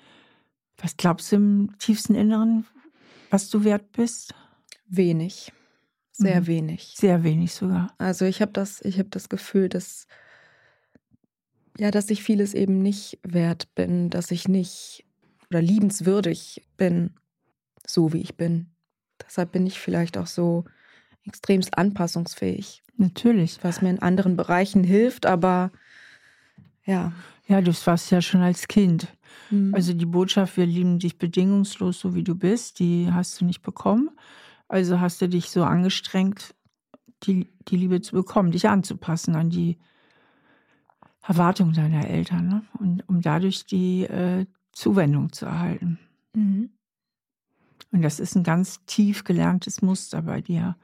[0.79, 2.64] was glaubst du im tiefsten Inneren,
[3.29, 4.35] was du wert bist?
[4.87, 5.53] Wenig.
[6.12, 6.47] Sehr mhm.
[6.47, 6.95] wenig.
[6.97, 7.92] Sehr wenig sogar.
[7.99, 10.07] Also ich habe das, ich habe das Gefühl, dass
[11.79, 15.05] ja, dass ich vieles eben nicht wert bin, dass ich nicht
[15.51, 17.11] oder liebenswürdig bin,
[17.87, 18.67] so wie ich bin.
[19.25, 20.65] Deshalb bin ich vielleicht auch so
[21.25, 22.83] extremst anpassungsfähig.
[22.97, 23.59] Natürlich.
[23.63, 25.71] Was mir in anderen Bereichen hilft, aber
[26.85, 27.13] ja.
[27.49, 29.09] Ja, du warst ja schon als Kind.
[29.51, 29.75] Mhm.
[29.75, 33.63] Also die Botschaft, wir lieben dich bedingungslos, so wie du bist, die hast du nicht
[33.63, 34.11] bekommen.
[34.69, 36.55] Also hast du dich so angestrengt,
[37.25, 39.79] die, die Liebe zu bekommen, dich anzupassen an die
[41.23, 42.63] Erwartungen deiner Eltern, ne?
[42.79, 45.99] und um dadurch die äh, Zuwendung zu erhalten.
[46.35, 46.71] Mhm.
[47.93, 50.77] Und das ist ein ganz tief gelerntes Muster bei dir.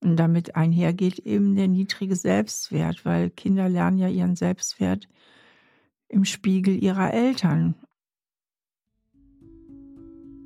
[0.00, 5.08] Und damit einhergeht eben der niedrige Selbstwert, weil Kinder lernen ja ihren Selbstwert
[6.08, 7.74] im Spiegel ihrer Eltern.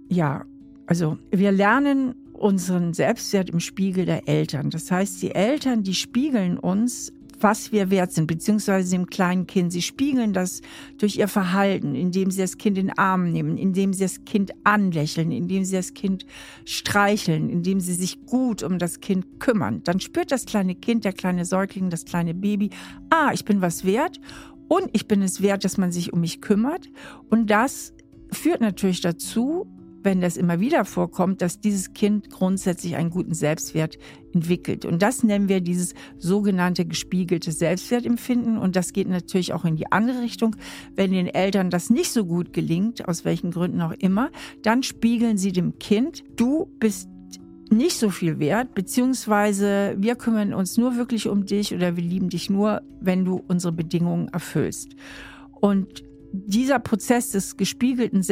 [0.08, 0.44] Ja,
[0.86, 4.70] also wir lernen unseren Selbstwert im Spiegel der Eltern.
[4.70, 9.72] Das heißt, die Eltern, die spiegeln uns was wir wert sind, beziehungsweise dem kleinen Kind.
[9.72, 10.60] Sie spiegeln das
[10.98, 14.52] durch ihr Verhalten, indem sie das Kind in den Arm nehmen, indem sie das Kind
[14.64, 16.26] anlächeln, indem sie das Kind
[16.64, 19.82] streicheln, indem sie sich gut um das Kind kümmern.
[19.84, 22.70] Dann spürt das kleine Kind, der kleine Säugling, das kleine Baby,
[23.10, 24.20] ah, ich bin was wert
[24.68, 26.88] und ich bin es wert, dass man sich um mich kümmert.
[27.30, 27.92] Und das
[28.30, 29.66] führt natürlich dazu,
[30.02, 33.98] wenn das immer wieder vorkommt, dass dieses Kind grundsätzlich einen guten Selbstwert
[34.32, 34.84] entwickelt.
[34.84, 38.58] Und das nennen wir dieses sogenannte gespiegelte Selbstwertempfinden.
[38.58, 40.56] Und das geht natürlich auch in die andere Richtung.
[40.94, 44.30] Wenn den Eltern das nicht so gut gelingt, aus welchen Gründen auch immer,
[44.62, 47.08] dann spiegeln sie dem Kind, du bist
[47.70, 52.30] nicht so viel wert, beziehungsweise wir kümmern uns nur wirklich um dich oder wir lieben
[52.30, 54.94] dich nur, wenn du unsere Bedingungen erfüllst.
[55.60, 58.22] Und dieser Prozess des gespiegelten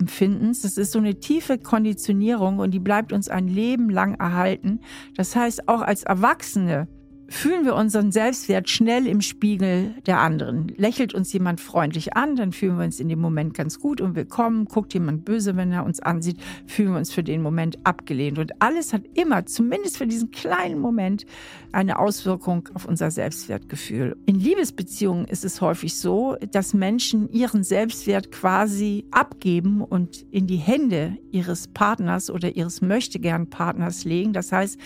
[0.00, 4.80] Selbstwertempfindens, das ist so eine tiefe Konditionierung und die bleibt uns ein Leben lang erhalten.
[5.16, 6.88] Das heißt, auch als Erwachsene
[7.30, 10.66] fühlen wir unseren Selbstwert schnell im Spiegel der anderen.
[10.76, 14.16] Lächelt uns jemand freundlich an, dann fühlen wir uns in dem Moment ganz gut und
[14.16, 14.64] willkommen.
[14.64, 18.40] Guckt jemand böse, wenn er uns ansieht, fühlen wir uns für den Moment abgelehnt.
[18.40, 21.24] Und alles hat immer, zumindest für diesen kleinen Moment,
[21.70, 24.16] eine Auswirkung auf unser Selbstwertgefühl.
[24.26, 30.56] In Liebesbeziehungen ist es häufig so, dass Menschen ihren Selbstwert quasi abgeben und in die
[30.56, 34.32] Hände ihres Partners oder ihres Möchtegern-Partners legen.
[34.32, 34.80] Das heißt,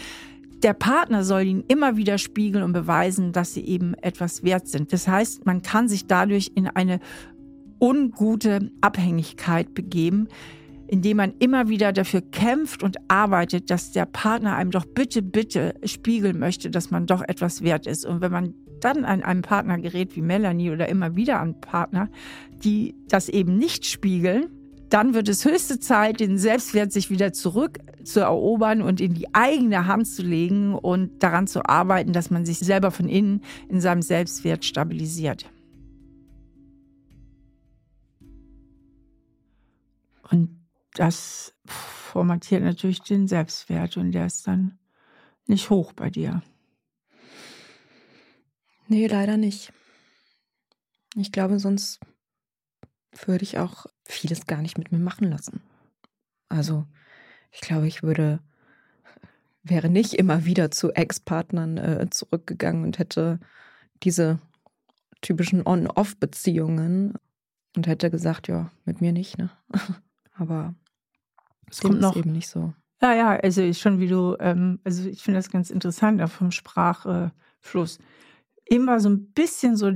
[0.63, 4.93] der Partner soll ihnen immer wieder spiegeln und beweisen, dass sie eben etwas wert sind.
[4.93, 7.01] Das heißt, man kann sich dadurch in eine
[7.81, 10.29] ungute Abhängigkeit begeben,
[10.87, 15.75] indem man immer wieder dafür kämpft und arbeitet, dass der Partner einem doch bitte, bitte
[15.85, 18.07] spiegeln möchte, dass man doch etwas wert ist.
[18.07, 22.11] Und wenn man dann an einen Partner gerät wie Melanie oder immer wieder an Partner,
[22.63, 24.47] die das eben nicht spiegeln,
[24.95, 29.35] dann wird es höchste Zeit, den Selbstwert sich wieder zurück zu erobern und in die
[29.35, 33.81] eigene Hand zu legen und daran zu arbeiten, dass man sich selber von innen in
[33.81, 35.51] seinem Selbstwert stabilisiert.
[40.31, 44.79] Und das formatiert natürlich den Selbstwert und der ist dann
[45.49, 46.41] nicht hoch bei dir.
[48.87, 49.73] Nee, leider nicht.
[51.17, 51.99] Ich glaube, sonst
[53.27, 55.61] würde ich auch vieles gar nicht mit mir machen lassen.
[56.49, 56.87] Also,
[57.51, 58.41] ich glaube, ich würde,
[59.63, 63.41] wäre nicht immer wieder zu Ex-Partnern äh, zurückgegangen und hätte
[64.03, 64.39] diese
[65.21, 67.15] typischen On-Off-Beziehungen
[67.77, 69.51] und hätte gesagt, ja, mit mir nicht, ne?
[70.35, 70.75] Aber
[71.71, 72.75] es kommt noch eben nicht so.
[73.01, 76.31] Ja, ja, also ist schon wie du, ähm, also ich finde das ganz interessant, auch
[76.31, 77.99] vom Sprachfluss.
[78.67, 79.93] Eben war so ein bisschen so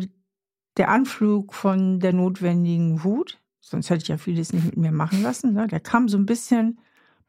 [0.79, 5.23] der Anflug von der notwendigen Wut, sonst hätte ich ja vieles nicht mit mir machen
[5.23, 5.53] lassen.
[5.53, 5.67] Ne?
[5.67, 6.81] Der kam so ein bisschen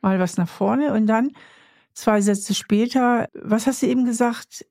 [0.01, 1.31] mal was nach vorne und dann
[1.93, 4.65] zwei Sätze später, was hast du eben gesagt?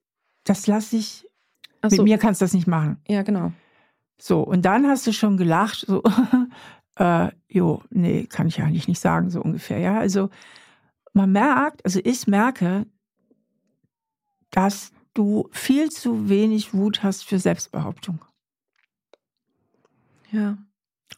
[0.44, 1.26] Das lasse ich.
[1.82, 1.96] So.
[1.96, 2.98] Mit mir kannst du das nicht machen.
[3.06, 3.52] Ja, genau.
[4.20, 6.02] So, und dann hast du schon gelacht, so,
[6.96, 9.78] äh, jo, nee, kann ich eigentlich nicht sagen, so ungefähr.
[9.78, 10.30] Ja, also
[11.12, 12.86] man merkt, also ich merke,
[14.50, 18.20] dass du viel zu wenig Wut hast für Selbstbehauptung.
[20.30, 20.58] Ja.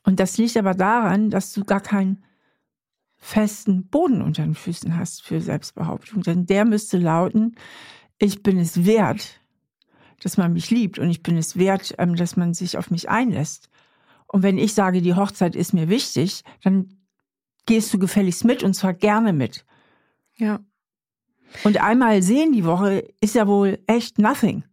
[0.04, 2.24] Und das liegt aber daran, dass du gar keinen
[3.16, 6.22] festen Boden unter den Füßen hast für Selbstbehauptung.
[6.22, 7.56] Denn der müsste lauten,
[8.18, 9.40] ich bin es wert,
[10.22, 13.08] dass man mich liebt und ich bin es wert, ähm, dass man sich auf mich
[13.08, 13.68] einlässt.
[14.26, 16.96] Und wenn ich sage, die Hochzeit ist mir wichtig, dann
[17.66, 19.64] gehst du gefälligst mit und zwar gerne mit.
[20.36, 20.60] Ja.
[21.64, 24.64] Und einmal sehen die Woche ist ja wohl echt nothing.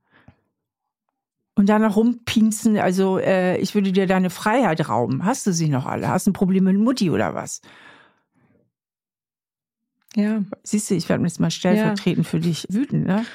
[1.57, 5.25] Und dann noch rumpinzen, also äh, ich würde dir deine Freiheit rauben.
[5.25, 6.07] Hast du sie noch alle?
[6.07, 7.61] Hast du ein Problem mit Mutti oder was?
[10.15, 10.43] Ja.
[10.61, 12.29] Siehst du, ich werde jetzt mal stellvertretend ja.
[12.29, 13.25] für dich wütend, ne?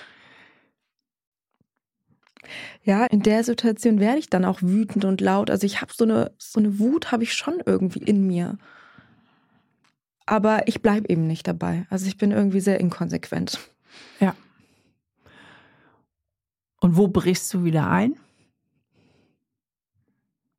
[2.84, 5.50] Ja, in der Situation werde ich dann auch wütend und laut.
[5.50, 8.56] Also ich habe so eine, so eine Wut habe ich schon irgendwie in mir.
[10.26, 11.86] Aber ich bleibe eben nicht dabei.
[11.90, 13.58] Also ich bin irgendwie sehr inkonsequent.
[14.20, 14.36] Ja.
[16.82, 18.16] Und wo brichst du wieder ein?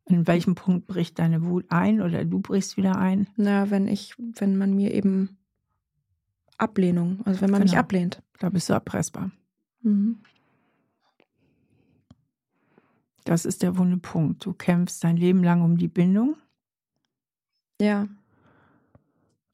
[0.05, 3.27] In welchem Punkt bricht deine Wut ein oder du brichst wieder ein?
[3.36, 5.38] Na, wenn ich, wenn man mir eben
[6.57, 7.71] Ablehnung, also wenn man genau.
[7.71, 8.23] mich ablehnt.
[8.39, 9.31] Da bist du erpressbar.
[9.81, 10.19] Mhm.
[13.25, 14.45] Das ist der wunde Punkt.
[14.45, 16.38] Du kämpfst dein Leben lang um die Bindung.
[17.81, 18.07] Ja.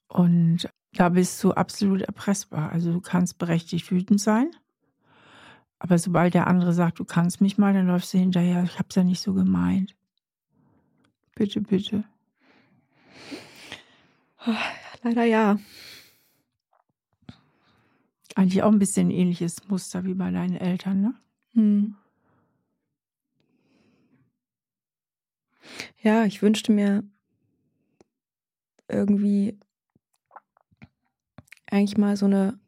[0.07, 2.71] Und da bist du absolut erpressbar.
[2.71, 4.51] Also du kannst berechtigt wütend sein.
[5.79, 8.63] Aber sobald der andere sagt, du kannst mich mal, dann läufst du hinterher.
[8.63, 9.95] Ich habe es ja nicht so gemeint.
[11.35, 12.03] Bitte, bitte.
[14.45, 14.53] Oh,
[15.03, 15.57] leider ja.
[18.35, 21.13] Eigentlich auch ein bisschen ein ähnliches Muster wie bei deinen Eltern, ne?
[21.53, 21.95] Hm.
[26.01, 27.03] Ja, ich wünschte mir
[28.87, 29.57] irgendwie
[31.67, 32.59] eigentlich mal so eine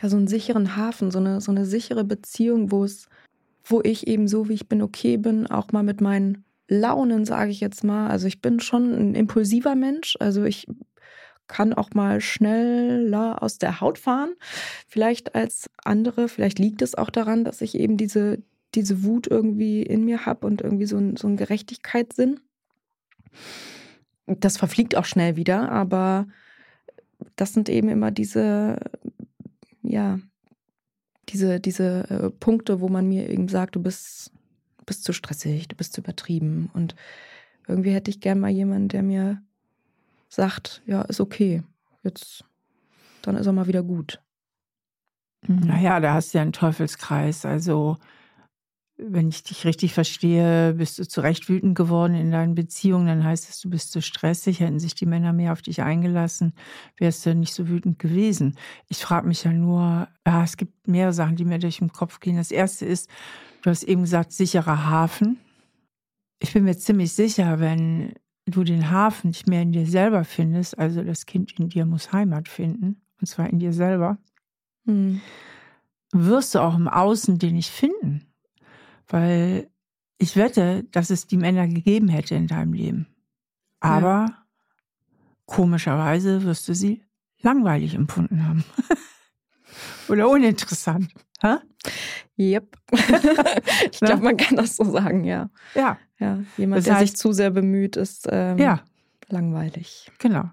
[0.00, 3.08] ja, so einen sicheren Hafen, so eine, so eine sichere Beziehung, wo es,
[3.64, 7.50] wo ich eben so, wie ich bin, okay bin, auch mal mit meinen Launen, sage
[7.50, 8.08] ich jetzt mal.
[8.08, 10.16] Also ich bin schon ein impulsiver Mensch.
[10.20, 10.66] Also ich
[11.46, 14.34] kann auch mal schneller aus der Haut fahren,
[14.88, 16.28] vielleicht als andere.
[16.28, 18.42] Vielleicht liegt es auch daran, dass ich eben diese,
[18.74, 22.40] diese Wut irgendwie in mir habe und irgendwie so so ein Gerechtigkeitssinn.
[24.26, 26.26] Das verfliegt auch schnell wieder, aber
[27.36, 28.78] das sind eben immer diese
[29.88, 30.18] ja,
[31.28, 34.32] diese, diese äh, Punkte, wo man mir eben sagt, du bist,
[34.84, 36.70] bist zu stressig, du bist zu übertrieben.
[36.72, 36.94] Und
[37.66, 39.42] irgendwie hätte ich gern mal jemanden, der mir
[40.28, 41.62] sagt, ja, ist okay,
[42.02, 42.44] jetzt,
[43.22, 44.22] dann ist er mal wieder gut.
[45.48, 47.44] Naja, da hast du ja einen Teufelskreis.
[47.44, 47.98] Also
[48.98, 53.24] wenn ich dich richtig verstehe, bist du zu Recht wütend geworden in deinen Beziehungen, dann
[53.24, 56.54] heißt es, du bist zu stressig, hätten sich die Männer mehr auf dich eingelassen,
[56.96, 58.56] wärst du nicht so wütend gewesen.
[58.88, 62.20] Ich frage mich ja nur, ja, es gibt mehrere Sachen, die mir durch den Kopf
[62.20, 62.36] gehen.
[62.36, 63.10] Das erste ist,
[63.62, 65.38] du hast eben gesagt, sicherer Hafen.
[66.38, 68.14] Ich bin mir ziemlich sicher, wenn
[68.46, 72.12] du den Hafen nicht mehr in dir selber findest, also das Kind in dir muss
[72.12, 74.18] Heimat finden, und zwar in dir selber,
[74.86, 75.20] hm.
[76.12, 78.26] wirst du auch im Außen den nicht finden.
[79.08, 79.70] Weil
[80.18, 83.06] ich wette, dass es die Männer gegeben hätte in deinem Leben.
[83.80, 84.46] Aber ja.
[85.44, 87.02] komischerweise wirst du sie
[87.42, 88.64] langweilig empfunden haben.
[90.08, 91.12] Oder uninteressant.
[91.42, 91.60] Ha?
[92.38, 92.76] Yep.
[93.92, 95.50] ich glaube, man kann das so sagen, ja.
[95.74, 95.98] Ja.
[96.18, 98.82] ja jemand, das der heißt, sich zu sehr bemüht, ist ähm, ja.
[99.28, 100.10] langweilig.
[100.18, 100.50] Genau.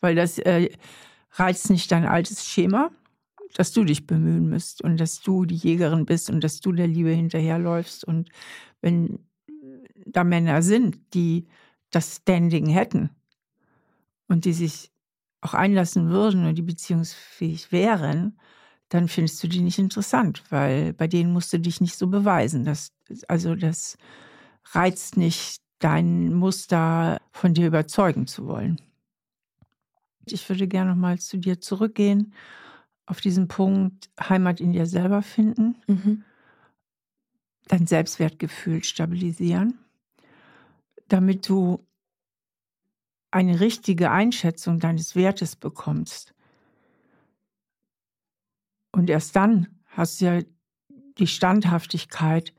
[0.00, 0.70] Weil das äh,
[1.32, 2.90] reizt nicht dein altes Schema,
[3.54, 6.86] dass du dich bemühen müsst und dass du die Jägerin bist und dass du der
[6.86, 8.04] Liebe hinterherläufst.
[8.04, 8.30] Und
[8.80, 9.18] wenn
[10.06, 11.46] da Männer sind, die
[11.90, 13.10] das Standing hätten
[14.28, 14.90] und die sich
[15.40, 18.38] auch einlassen würden und die beziehungsfähig wären,
[18.88, 22.64] dann findest du die nicht interessant, weil bei denen musst du dich nicht so beweisen.
[22.64, 22.92] Das,
[23.28, 23.96] also das
[24.72, 28.80] reizt nicht, dein Muster von dir überzeugen zu wollen.
[30.26, 32.34] Ich würde gerne noch mal zu dir zurückgehen
[33.10, 36.24] auf diesen Punkt Heimat in dir selber finden, mhm.
[37.66, 39.80] dein Selbstwertgefühl stabilisieren,
[41.08, 41.84] damit du
[43.32, 46.34] eine richtige Einschätzung deines Wertes bekommst.
[48.92, 50.42] Und erst dann hast du ja
[51.18, 52.54] die Standhaftigkeit,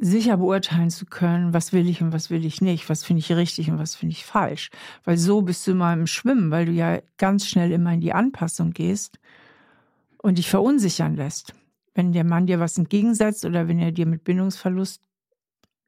[0.00, 3.32] sicher beurteilen zu können, was will ich und was will ich nicht, was finde ich
[3.32, 4.70] richtig und was finde ich falsch.
[5.04, 8.12] Weil so bist du immer im Schwimmen, weil du ja ganz schnell immer in die
[8.12, 9.18] Anpassung gehst
[10.18, 11.54] und dich verunsichern lässt.
[11.94, 15.02] Wenn der Mann dir was entgegensetzt oder wenn er dir mit Bindungsverlust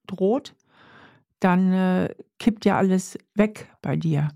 [0.06, 0.54] droht,
[1.38, 4.28] dann äh, kippt ja alles weg bei dir,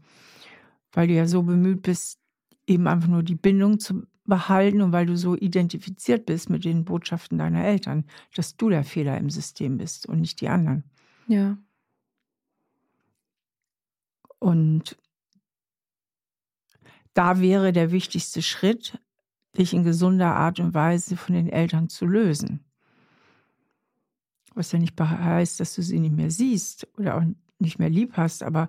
[0.93, 2.19] weil du ja so bemüht bist,
[2.67, 6.85] eben einfach nur die Bindung zu behalten und weil du so identifiziert bist mit den
[6.85, 8.05] Botschaften deiner Eltern,
[8.35, 10.85] dass du der Fehler im System bist und nicht die anderen.
[11.27, 11.59] Ja.
[14.39, 14.97] Und
[17.15, 18.99] da wäre der wichtigste Schritt,
[19.57, 22.65] dich in gesunder Art und Weise von den Eltern zu lösen.
[24.55, 27.23] Was ja nicht heißt, dass du sie nicht mehr siehst oder auch
[27.59, 28.69] nicht mehr lieb hast, aber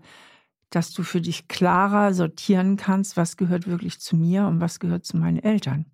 [0.70, 5.06] dass du für dich klarer sortieren kannst, was gehört wirklich zu mir und was gehört
[5.06, 5.86] zu meinen Eltern.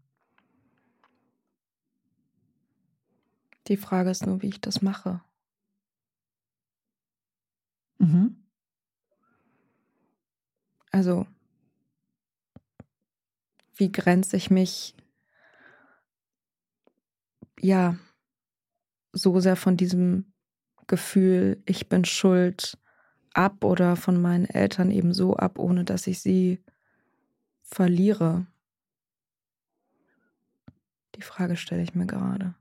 [3.68, 5.22] Die Frage ist nur, wie ich das mache.
[8.00, 8.36] Mhm.
[10.92, 11.26] Also,
[13.76, 14.96] wie grenze ich mich
[17.60, 17.96] ja
[19.14, 20.34] so sehr von diesem
[20.88, 22.78] Gefühl, ich bin schuld,
[23.34, 26.64] ab oder von meinen Eltern eben so ab, ohne dass ich sie
[27.64, 28.46] verliere?
[31.16, 32.56] Die Frage stelle ich mir gerade.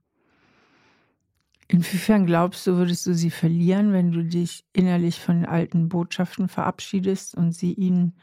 [1.68, 7.36] Inwiefern glaubst du, würdest du sie verlieren, wenn du dich innerlich von alten Botschaften verabschiedest
[7.36, 8.14] und sie ihnen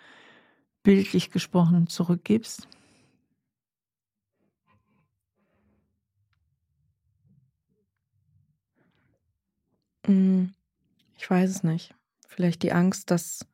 [0.83, 2.67] bildlich gesprochen zurückgibst?
[10.05, 10.53] Hm,
[11.17, 11.95] ich weiß es nicht.
[12.37, 13.47] Vielleicht die Angst, dass,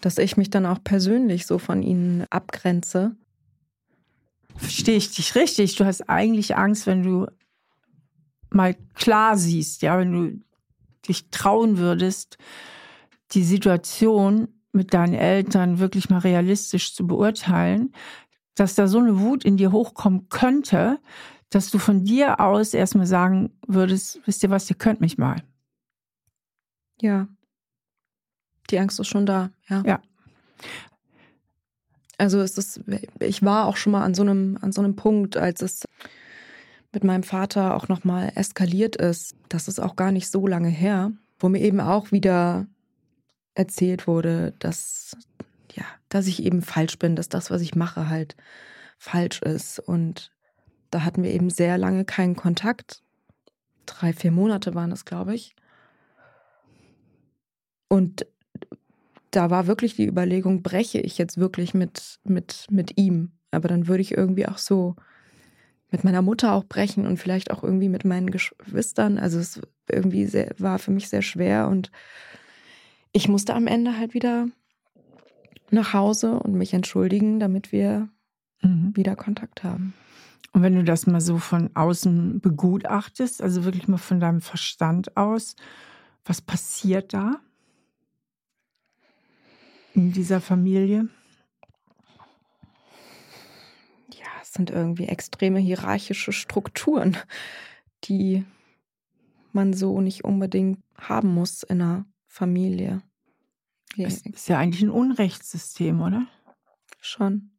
[0.00, 3.16] dass ich mich dann auch persönlich so von ihnen abgrenze.
[4.54, 5.74] Verstehe ich dich richtig?
[5.74, 7.26] Du hast eigentlich Angst, wenn du
[8.48, 10.40] mal klar siehst, ja, wenn du
[11.08, 12.38] dich trauen würdest,
[13.32, 17.92] die Situation mit deinen Eltern wirklich mal realistisch zu beurteilen,
[18.54, 21.00] dass da so eine Wut in dir hochkommen könnte,
[21.50, 25.42] dass du von dir aus erstmal sagen würdest, wisst ihr was, ihr könnt mich mal.
[27.00, 27.26] Ja.
[28.70, 29.82] Die Angst ist schon da, ja.
[29.86, 30.02] Ja.
[32.18, 32.80] Also es ist,
[33.20, 35.84] ich war auch schon mal an so einem, an so einem Punkt, als es
[36.92, 39.36] mit meinem Vater auch nochmal eskaliert ist.
[39.48, 42.66] Das ist auch gar nicht so lange her, wo mir eben auch wieder
[43.54, 45.16] erzählt wurde, dass,
[45.74, 48.34] ja, dass ich eben falsch bin, dass das, was ich mache, halt
[48.96, 49.78] falsch ist.
[49.78, 50.30] Und
[50.90, 53.02] da hatten wir eben sehr lange keinen Kontakt.
[53.84, 55.54] Drei, vier Monate waren es, glaube ich.
[57.88, 58.26] Und
[59.36, 63.32] da war wirklich die Überlegung, breche ich jetzt wirklich mit, mit, mit ihm.
[63.50, 64.96] Aber dann würde ich irgendwie auch so
[65.90, 69.18] mit meiner Mutter auch brechen und vielleicht auch irgendwie mit meinen Geschwistern.
[69.18, 69.60] Also es
[69.90, 71.90] irgendwie sehr, war für mich sehr schwer und
[73.12, 74.48] ich musste am Ende halt wieder
[75.70, 78.08] nach Hause und mich entschuldigen, damit wir
[78.62, 78.96] mhm.
[78.96, 79.92] wieder Kontakt haben.
[80.54, 85.16] Und wenn du das mal so von außen begutachtest, also wirklich mal von deinem Verstand
[85.16, 85.56] aus,
[86.24, 87.40] was passiert da
[89.96, 91.08] in dieser Familie?
[94.12, 97.16] Ja, es sind irgendwie extreme hierarchische Strukturen,
[98.04, 98.44] die
[99.52, 103.02] man so nicht unbedingt haben muss in einer Familie.
[103.96, 106.26] Es ist ja eigentlich ein Unrechtssystem, oder?
[107.00, 107.52] Schon.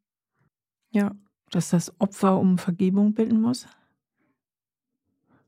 [0.91, 1.15] Ja.
[1.49, 3.65] Dass das Opfer um Vergebung bitten muss?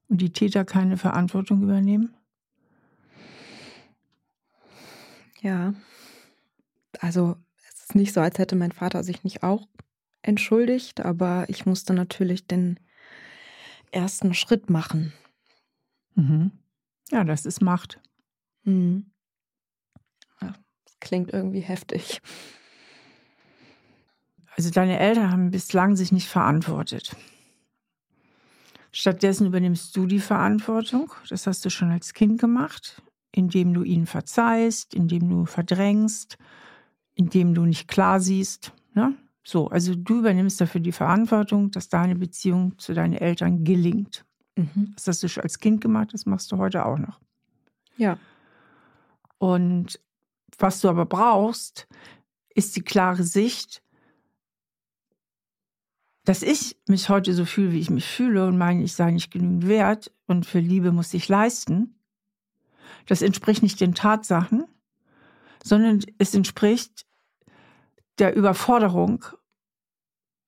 [0.07, 2.15] Und die Täter keine Verantwortung übernehmen?
[5.41, 5.75] Ja.
[6.99, 7.37] Also,
[7.67, 9.67] es ist nicht so, als hätte mein Vater sich nicht auch
[10.21, 12.79] entschuldigt, aber ich musste natürlich den
[13.91, 15.13] ersten Schritt machen.
[16.15, 16.51] Mhm.
[17.11, 17.99] Ja, das ist Macht.
[18.63, 19.11] Mhm.
[20.41, 20.53] Ja,
[20.99, 22.21] klingt irgendwie heftig.
[24.55, 27.15] Also deine Eltern haben bislang sich nicht verantwortet.
[28.91, 31.13] Stattdessen übernimmst du die Verantwortung.
[31.29, 36.37] Das hast du schon als Kind gemacht, indem du ihnen verzeihst, indem du verdrängst,
[37.19, 38.71] indem du nicht klar siehst.
[38.93, 39.13] Ne?
[39.43, 44.25] So, also du übernimmst dafür die Verantwortung, dass deine Beziehung zu deinen Eltern gelingt.
[44.55, 44.93] Mhm.
[44.95, 47.19] Das hast du schon als Kind gemacht, das machst du heute auch noch.
[47.97, 48.17] Ja.
[49.37, 49.99] Und
[50.57, 51.89] was du aber brauchst,
[52.55, 53.83] ist die klare Sicht,
[56.23, 59.29] dass ich mich heute so fühle, wie ich mich fühle und meine, ich sei nicht
[59.29, 61.99] genügend wert und für Liebe muss ich leisten.
[63.07, 64.65] Das entspricht nicht den Tatsachen,
[65.63, 67.05] sondern es entspricht
[68.19, 69.25] der Überforderung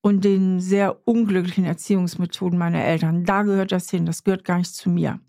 [0.02, 3.24] und den sehr unglücklichen Erziehungsmethoden meiner Eltern.
[3.24, 5.20] Da gehört das hin, das gehört gar nicht zu mir.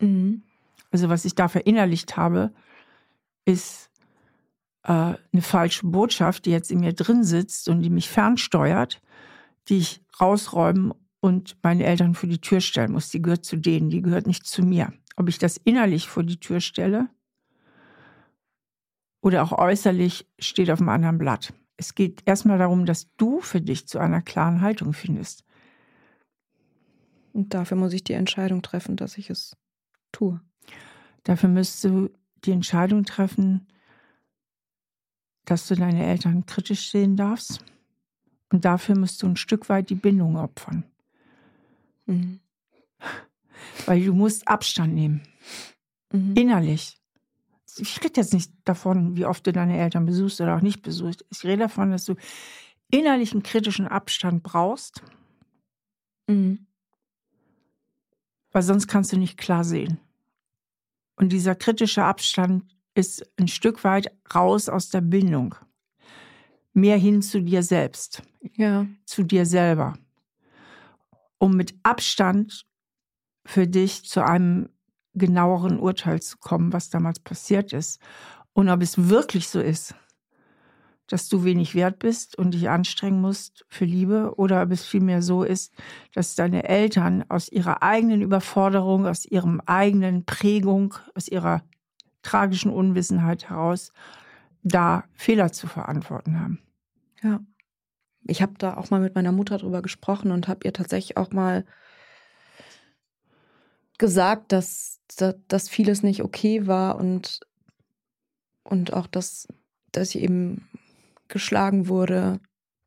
[0.00, 0.42] Mhm.
[0.90, 2.52] Also was ich da verinnerlicht habe,
[3.44, 3.90] ist
[4.84, 9.00] äh, eine falsche Botschaft, die jetzt in mir drin sitzt und die mich fernsteuert,
[9.68, 13.10] die ich rausräumen und meine Eltern vor die Tür stellen muss.
[13.10, 14.92] Die gehört zu denen, die gehört nicht zu mir.
[15.16, 17.08] Ob ich das innerlich vor die Tür stelle
[19.22, 21.52] oder auch äußerlich, steht auf einem anderen Blatt.
[21.80, 25.46] Es geht erstmal darum, dass du für dich zu einer klaren Haltung findest.
[27.32, 29.56] Und dafür muss ich die Entscheidung treffen, dass ich es
[30.12, 30.42] tue.
[31.22, 32.10] Dafür müsst du
[32.44, 33.66] die Entscheidung treffen,
[35.46, 37.64] dass du deine Eltern kritisch sehen darfst.
[38.52, 40.84] Und dafür musst du ein Stück weit die Bindung opfern.
[42.04, 42.40] Mhm.
[43.86, 45.22] Weil du musst Abstand nehmen.
[46.12, 46.34] Mhm.
[46.36, 46.99] Innerlich
[47.80, 51.24] ich rede jetzt nicht davon, wie oft du deine Eltern besuchst oder auch nicht besuchst.
[51.30, 52.14] Ich rede davon, dass du
[52.90, 55.02] innerlichen kritischen Abstand brauchst.
[56.26, 56.66] Mhm.
[58.52, 60.00] Weil sonst kannst du nicht klar sehen.
[61.16, 62.64] Und dieser kritische Abstand
[62.94, 65.54] ist ein Stück weit raus aus der Bindung.
[66.72, 68.22] Mehr hin zu dir selbst.
[68.56, 68.86] Ja.
[69.04, 69.98] Zu dir selber.
[71.38, 72.66] Um mit Abstand
[73.44, 74.68] für dich zu einem
[75.14, 78.00] genaueren Urteil zu kommen, was damals passiert ist.
[78.52, 79.94] Und ob es wirklich so ist,
[81.06, 85.22] dass du wenig wert bist und dich anstrengen musst für Liebe, oder ob es vielmehr
[85.22, 85.74] so ist,
[86.14, 91.62] dass deine Eltern aus ihrer eigenen Überforderung, aus ihrem eigenen Prägung, aus ihrer
[92.22, 93.92] tragischen Unwissenheit heraus
[94.62, 96.60] da Fehler zu verantworten haben.
[97.22, 97.40] Ja.
[98.24, 101.32] Ich habe da auch mal mit meiner Mutter drüber gesprochen und habe ihr tatsächlich auch
[101.32, 101.64] mal
[104.00, 104.98] gesagt, dass,
[105.46, 107.40] dass vieles nicht okay war und,
[108.64, 109.46] und auch, dass,
[109.92, 110.68] dass ich eben
[111.28, 112.40] geschlagen wurde,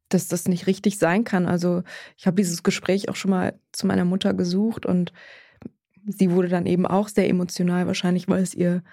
[0.10, 1.46] dass das nicht richtig sein kann.
[1.46, 1.84] Also
[2.18, 5.14] ich habe dieses Gespräch auch schon mal zu meiner Mutter gesucht und
[6.06, 8.84] sie wurde dann eben auch sehr emotional, wahrscheinlich weil es ihr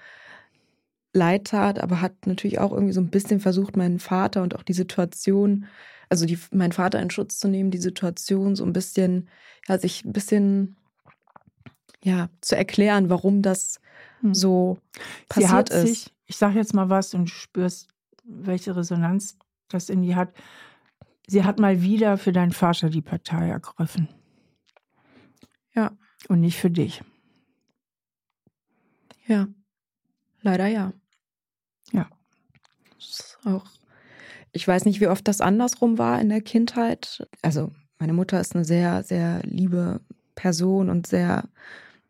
[1.13, 4.63] leid tat, aber hat natürlich auch irgendwie so ein bisschen versucht, meinen Vater und auch
[4.63, 5.65] die Situation,
[6.07, 9.27] also die, meinen Vater in Schutz zu nehmen, die Situation so ein bisschen,
[9.67, 10.77] ja, sich ein bisschen
[12.03, 13.79] ja, zu erklären, warum das
[14.21, 14.33] hm.
[14.33, 14.77] so
[15.29, 15.87] passiert Sie hat ist.
[15.87, 17.87] Sich, ich sage jetzt mal was und du spürst,
[18.23, 19.37] welche Resonanz
[19.69, 20.33] das in die hat.
[21.27, 24.09] Sie hat mal wieder für deinen Vater die Partei ergriffen.
[25.73, 25.91] Ja.
[26.27, 27.03] Und nicht für dich.
[29.27, 29.47] Ja.
[30.41, 30.93] Leider ja.
[31.91, 32.09] Ja.
[33.45, 33.65] auch.
[34.51, 37.25] Ich weiß nicht, wie oft das andersrum war in der Kindheit.
[37.41, 40.01] Also, meine Mutter ist eine sehr, sehr liebe
[40.35, 41.47] Person und sehr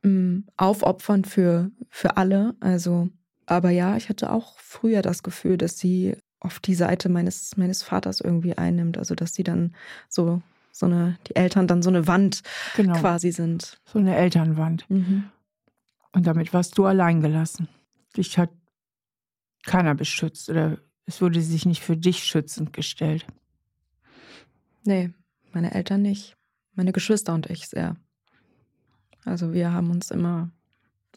[0.03, 2.55] Mm, aufopfern für, für alle.
[2.59, 3.09] Also,
[3.45, 7.83] aber ja, ich hatte auch früher das Gefühl, dass sie auf die Seite meines, meines
[7.83, 8.97] Vaters irgendwie einnimmt.
[8.97, 9.75] Also, dass sie dann
[10.09, 10.41] so
[10.71, 12.41] so eine, die Eltern dann so eine Wand
[12.75, 12.97] Genau.
[12.99, 13.79] quasi sind.
[13.85, 14.89] So eine Elternwand.
[14.89, 15.25] Mhm.
[16.13, 17.67] Und damit warst du allein gelassen.
[18.17, 18.49] Dich hat
[19.63, 23.25] keiner beschützt oder es wurde sich nicht für dich schützend gestellt.
[24.83, 25.11] Nee,
[25.53, 26.35] meine Eltern nicht.
[26.73, 27.95] Meine Geschwister und ich sehr.
[29.26, 30.49] Also wir haben uns immer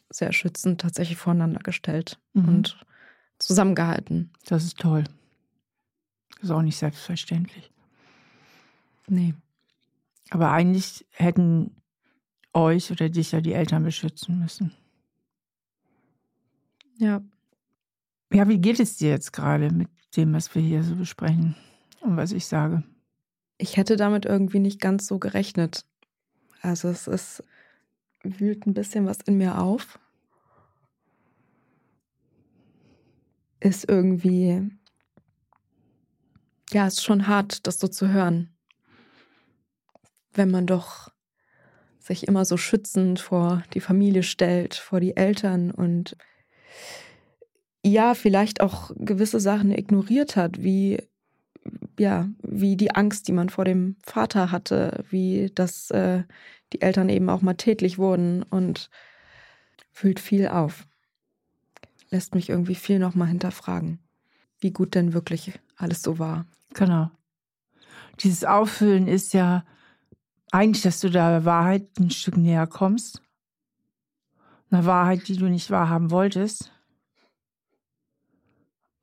[0.09, 2.47] sehr schützend tatsächlich voreinander gestellt Mhm.
[2.47, 2.85] und
[3.39, 4.31] zusammengehalten.
[4.45, 5.03] Das ist toll.
[6.35, 7.71] Das ist auch nicht selbstverständlich.
[9.07, 9.33] Nee.
[10.29, 11.75] Aber eigentlich hätten
[12.53, 14.71] euch oder dich ja die Eltern beschützen müssen.
[16.97, 17.21] Ja.
[18.31, 21.55] Ja, wie geht es dir jetzt gerade mit dem, was wir hier so besprechen
[22.01, 22.83] und was ich sage?
[23.57, 25.85] Ich hätte damit irgendwie nicht ganz so gerechnet.
[26.61, 27.43] Also es ist,
[28.25, 29.99] wühlt ein bisschen was in mir auf.
[33.59, 34.69] Ist irgendwie,
[36.71, 38.55] ja, ist schon hart, das so zu hören.
[40.33, 41.09] Wenn man doch
[41.99, 46.15] sich immer so schützend vor die Familie stellt, vor die Eltern und
[47.83, 51.07] ja, vielleicht auch gewisse Sachen ignoriert hat, wie
[51.97, 56.23] ja, wie die Angst, die man vor dem Vater hatte, wie dass äh,
[56.73, 58.89] die Eltern eben auch mal tätlich wurden und
[59.91, 60.87] fühlt viel auf.
[62.09, 63.99] Lässt mich irgendwie viel nochmal hinterfragen,
[64.59, 66.45] wie gut denn wirklich alles so war.
[66.73, 67.09] Genau.
[68.19, 69.65] Dieses Auffüllen ist ja
[70.51, 73.21] eigentlich, dass du der Wahrheit ein Stück näher kommst.
[74.69, 76.71] Einer Wahrheit, die du nicht wahrhaben wolltest.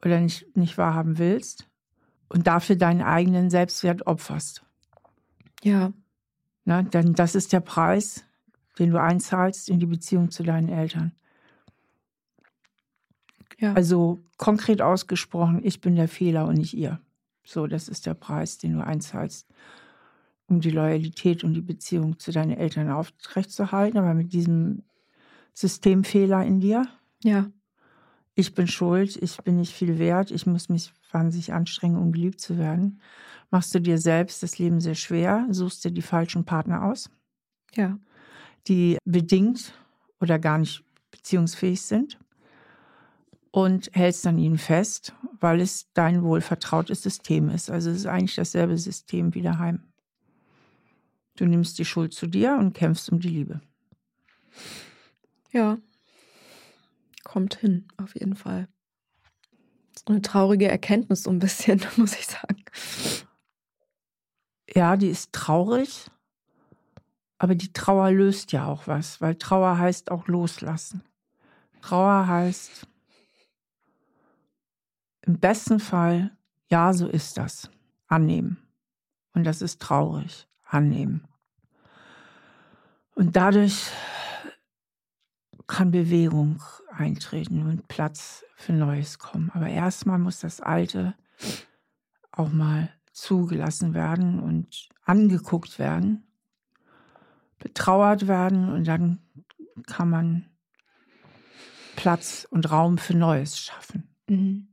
[0.04, 1.68] Oder nicht, nicht wahrhaben willst.
[2.32, 4.64] Und dafür deinen eigenen Selbstwert opferst.
[5.62, 5.92] Ja,
[6.64, 6.84] Ne?
[6.84, 8.24] Denn das ist der Preis,
[8.78, 11.12] den du einzahlst in die Beziehung zu deinen Eltern.
[13.58, 17.00] ja, Also konkret ausgesprochen, ich bin der Fehler und nicht ihr.
[17.44, 19.48] So, das ist der Preis, den du einzahlst,
[20.46, 23.98] um die Loyalität und die Beziehung zu deinen Eltern aufrechtzuerhalten.
[23.98, 24.84] Aber mit diesem
[25.52, 26.86] Systemfehler in dir,
[27.24, 27.50] ja,
[28.34, 32.40] ich bin schuld, ich bin nicht viel wert, ich muss mich wahnsinnig anstrengen, um geliebt
[32.40, 33.00] zu werden,
[33.50, 37.10] machst du dir selbst das Leben sehr schwer, suchst dir die falschen Partner aus,
[37.74, 37.98] ja,
[38.68, 39.74] die bedingt
[40.20, 42.18] oder gar nicht beziehungsfähig sind
[43.50, 47.70] und hältst an ihnen fest, weil es dein wohlvertrautes System ist.
[47.70, 49.82] Also es ist eigentlich dasselbe System wie daheim.
[51.36, 53.60] Du nimmst die Schuld zu dir und kämpfst um die Liebe.
[55.50, 55.78] ja.
[57.32, 58.68] Kommt hin, auf jeden Fall.
[60.04, 62.62] Eine traurige Erkenntnis, so ein bisschen, muss ich sagen.
[64.68, 66.10] Ja, die ist traurig,
[67.38, 71.04] aber die Trauer löst ja auch was, weil Trauer heißt auch loslassen.
[71.80, 72.86] Trauer heißt
[75.22, 76.36] im besten Fall,
[76.70, 77.70] ja, so ist das,
[78.08, 78.58] annehmen.
[79.32, 81.26] Und das ist traurig, annehmen.
[83.14, 83.90] Und dadurch
[85.72, 89.50] kann Bewegung eintreten und Platz für Neues kommen.
[89.54, 91.14] Aber erstmal muss das Alte
[92.30, 96.24] auch mal zugelassen werden und angeguckt werden,
[97.58, 99.20] betrauert werden und dann
[99.86, 100.44] kann man
[101.96, 104.14] Platz und Raum für Neues schaffen.
[104.28, 104.68] Mhm.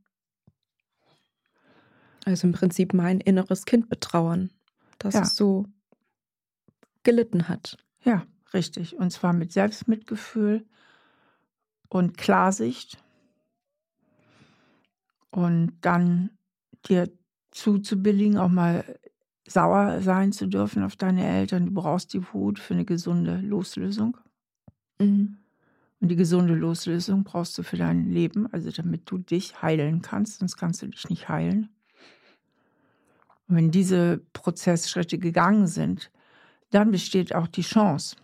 [2.26, 4.50] Also im Prinzip mein inneres Kind betrauern,
[4.98, 5.22] das Ja.
[5.22, 5.64] es so
[7.04, 7.78] gelitten hat.
[8.04, 8.96] Ja, richtig.
[8.98, 10.66] Und zwar mit Selbstmitgefühl
[11.90, 12.96] und Klarsicht.
[15.30, 16.30] Und dann
[16.86, 17.10] dir
[17.50, 18.98] zuzubilligen, auch mal
[19.46, 21.66] sauer sein zu dürfen auf deine Eltern.
[21.66, 24.16] Du brauchst die Wut für eine gesunde Loslösung.
[24.98, 25.36] Mhm.
[26.00, 30.38] Und die gesunde Loslösung brauchst du für dein Leben, also damit du dich heilen kannst,
[30.38, 31.68] sonst kannst du dich nicht heilen.
[33.48, 36.10] Und wenn diese Prozessschritte gegangen sind,
[36.70, 38.16] dann besteht auch die Chance,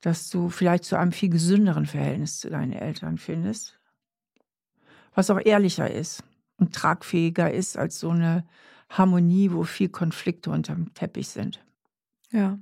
[0.00, 3.78] dass du vielleicht zu einem viel gesünderen Verhältnis zu deinen Eltern findest,
[5.14, 6.22] was auch ehrlicher ist
[6.56, 8.46] und tragfähiger ist als so eine
[8.88, 11.64] Harmonie, wo viel Konflikte unterm Teppich sind.
[12.30, 12.58] Ja.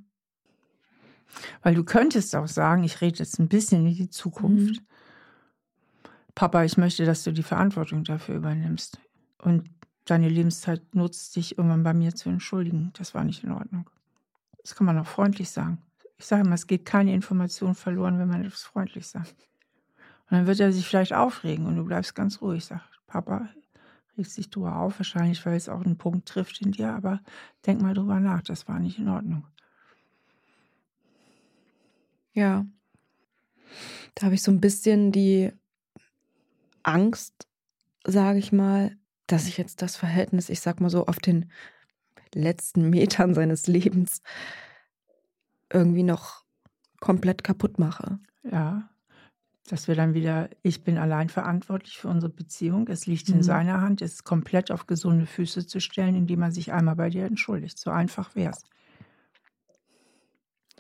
[1.63, 4.81] Weil du könntest auch sagen, ich rede jetzt ein bisschen in die Zukunft.
[4.81, 4.87] Mhm.
[6.35, 9.01] Papa, ich möchte, dass du die Verantwortung dafür übernimmst.
[9.39, 9.71] Und
[10.05, 12.93] deine Lebenszeit nutzt, dich irgendwann bei mir zu entschuldigen.
[12.95, 13.91] Das war nicht in Ordnung.
[14.63, 15.83] Das kann man auch freundlich sagen.
[16.19, 19.37] Ich sage immer, es geht keine Information verloren, wenn man etwas freundlich sagt.
[20.31, 22.65] Und dann wird er sich vielleicht aufregen und du bleibst ganz ruhig.
[22.65, 23.49] Sag, Papa,
[24.19, 27.21] regst dich drüber auf, wahrscheinlich, weil es auch einen Punkt trifft in dir, aber
[27.65, 29.47] denk mal drüber nach, das war nicht in Ordnung.
[32.35, 32.67] Ja.
[34.15, 35.53] Da habe ich so ein bisschen die
[36.83, 37.47] Angst,
[38.05, 38.97] sage ich mal,
[39.27, 41.51] dass ich jetzt das Verhältnis, ich sag mal so, auf den
[42.35, 44.23] letzten Metern seines Lebens
[45.73, 46.45] irgendwie noch
[47.01, 48.19] komplett kaputt mache.
[48.43, 48.89] Ja,
[49.71, 52.89] dass wir dann wieder, ich bin allein verantwortlich für unsere Beziehung.
[52.89, 53.43] Es liegt in mhm.
[53.43, 57.25] seiner Hand, es komplett auf gesunde Füße zu stellen, indem er sich einmal bei dir
[57.25, 57.79] entschuldigt.
[57.79, 58.63] So einfach wäre es.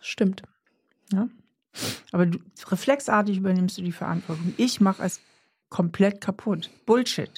[0.00, 0.42] Stimmt.
[1.12, 1.28] Ja?
[2.12, 4.54] Aber du, reflexartig übernimmst du die Verantwortung.
[4.56, 5.20] Ich mache es
[5.68, 6.70] komplett kaputt.
[6.86, 7.30] Bullshit.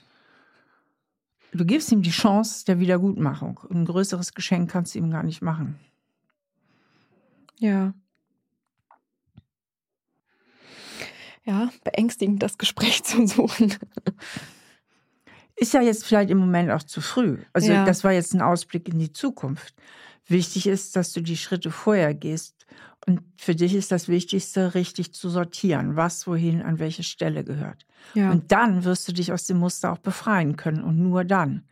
[1.53, 3.61] Du gibst ihm die Chance der Wiedergutmachung.
[3.71, 5.81] Ein größeres Geschenk kannst du ihm gar nicht machen.
[7.61, 7.95] Ja.
[11.45, 13.75] Ja, beängstigend, das Gespräch zu suchen.
[15.57, 17.39] Ist ja jetzt vielleicht im Moment auch zu früh.
[17.53, 17.85] Also ja.
[17.85, 19.75] das war jetzt ein Ausblick in die Zukunft.
[20.27, 22.67] Wichtig ist, dass du die Schritte vorher gehst.
[23.07, 27.87] Und für dich ist das Wichtigste, richtig zu sortieren, was wohin an welche Stelle gehört.
[28.15, 28.31] Ja.
[28.31, 31.65] Und dann wirst du dich aus dem Muster auch befreien können und nur dann.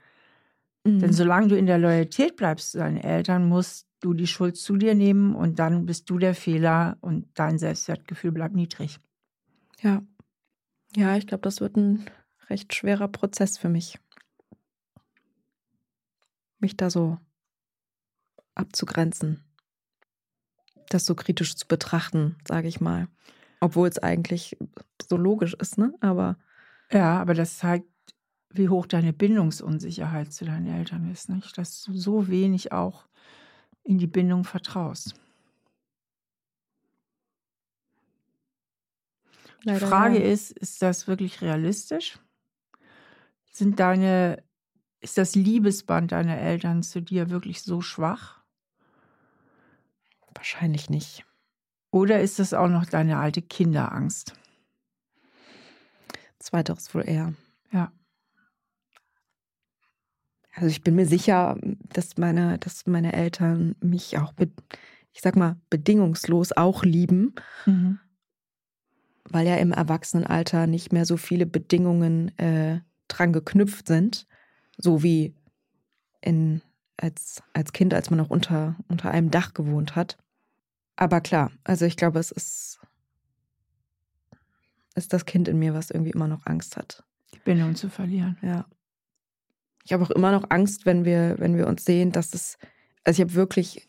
[0.84, 1.00] Mhm.
[1.00, 4.76] Denn solange du in der Loyalität bleibst zu deinen Eltern, musst du die Schuld zu
[4.76, 8.98] dir nehmen und dann bist du der Fehler und dein Selbstwertgefühl bleibt niedrig.
[9.80, 10.02] Ja.
[10.96, 12.08] Ja, ich glaube, das wird ein
[12.48, 13.98] recht schwerer Prozess für mich.
[16.58, 17.18] Mich da so
[18.54, 19.44] abzugrenzen.
[20.88, 23.08] Das so kritisch zu betrachten, sage ich mal.
[23.60, 24.56] Obwohl es eigentlich
[25.08, 25.92] so logisch ist, ne?
[26.00, 26.38] Aber.
[26.90, 27.86] Ja, aber das zeigt,
[28.50, 31.58] wie hoch deine Bindungsunsicherheit zu deinen Eltern ist, nicht?
[31.58, 33.07] Dass du so wenig auch
[33.88, 35.14] in die Bindung vertraust.
[39.64, 40.30] Leider die Frage ja.
[40.30, 42.18] ist, ist das wirklich realistisch?
[43.50, 44.44] Sind deine,
[45.00, 48.44] ist das Liebesband deiner Eltern zu dir wirklich so schwach?
[50.34, 51.24] Wahrscheinlich nicht.
[51.90, 54.34] Oder ist das auch noch deine alte Kinderangst?
[56.38, 57.32] Zweiteres wohl eher.
[57.72, 57.90] Ja.
[60.54, 61.56] Also ich bin mir sicher,
[61.92, 64.32] dass meine, dass meine Eltern mich auch,
[65.12, 67.34] ich sag mal, bedingungslos auch lieben.
[67.66, 68.00] Mhm
[69.30, 74.26] weil ja im Erwachsenenalter nicht mehr so viele Bedingungen äh, dran geknüpft sind,
[74.76, 75.34] so wie
[76.20, 76.62] in,
[76.96, 80.18] als, als Kind, als man noch unter, unter einem Dach gewohnt hat.
[80.96, 82.80] Aber klar, also ich glaube, es ist,
[84.94, 87.04] ist das Kind in mir, was irgendwie immer noch Angst hat.
[87.34, 88.36] Die Bindung zu verlieren.
[88.42, 88.66] Ja.
[89.88, 92.58] Ich habe auch immer noch Angst, wenn wir, wenn wir uns sehen, dass es,
[93.04, 93.88] also ich habe wirklich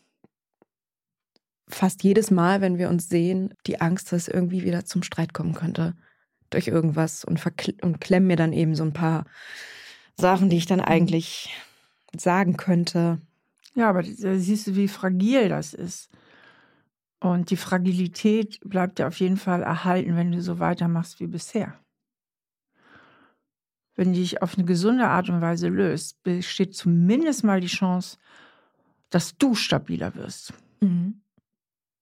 [1.68, 5.34] fast jedes Mal, wenn wir uns sehen, die Angst, dass es irgendwie wieder zum Streit
[5.34, 5.94] kommen könnte
[6.48, 7.44] durch irgendwas und,
[7.82, 9.26] und klemm mir dann eben so ein paar
[10.16, 10.86] Sachen, die ich dann mhm.
[10.86, 11.54] eigentlich
[12.16, 13.20] sagen könnte.
[13.74, 16.08] Ja, aber da siehst du, wie fragil das ist.
[17.20, 21.78] Und die Fragilität bleibt dir auf jeden Fall erhalten, wenn du so weitermachst wie bisher.
[24.00, 28.16] Wenn du dich auf eine gesunde Art und Weise löst, besteht zumindest mal die Chance,
[29.10, 30.54] dass du stabiler wirst.
[30.80, 31.20] Mhm.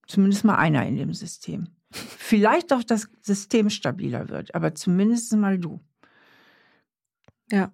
[0.07, 1.66] Zumindest mal einer in dem System.
[1.90, 5.80] Vielleicht auch das System stabiler wird, aber zumindest mal du.
[7.51, 7.72] Ja.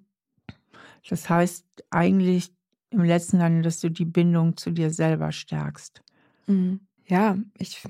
[1.07, 2.51] Das heißt eigentlich
[2.89, 6.03] im letzten Ende, dass du die Bindung zu dir selber stärkst.
[6.47, 6.81] Mhm.
[7.07, 7.83] Ja, ich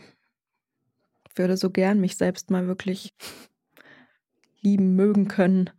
[1.37, 3.15] würde so gern mich selbst mal wirklich
[4.63, 5.71] lieben, mögen können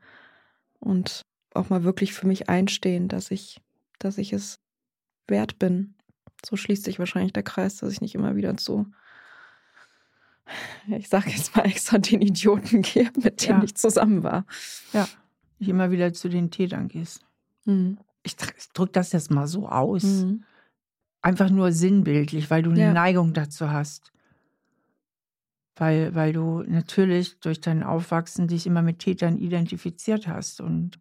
[0.86, 1.22] und
[1.54, 3.62] auch mal wirklich für mich einstehen, dass ich,
[4.00, 4.60] dass ich es
[5.28, 5.96] wert bin,
[6.46, 8.86] so schließt sich wahrscheinlich der Kreis, dass ich nicht immer wieder zu,
[10.88, 13.66] ich sage jetzt mal extra den Idioten gehe, mit denen ja.
[13.66, 14.46] ich zusammen war.
[14.94, 15.08] Ja,
[15.60, 17.26] nicht immer wieder zu den Tätern gehst.
[17.66, 17.98] Mhm.
[18.24, 20.04] Ich drücke das jetzt mal so aus.
[20.04, 20.44] Mhm.
[21.22, 22.94] Einfach nur sinnbildlich, weil du eine ja.
[22.94, 24.12] Neigung dazu hast.
[25.76, 31.00] Weil, weil du natürlich durch dein Aufwachsen dich immer mit Tätern identifiziert hast und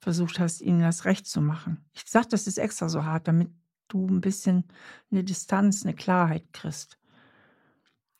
[0.00, 1.84] versucht hast, ihnen das Recht zu machen.
[1.92, 3.50] Ich sage das ist extra so hart, damit
[3.88, 4.64] du ein bisschen
[5.10, 6.98] eine Distanz, eine Klarheit kriegst.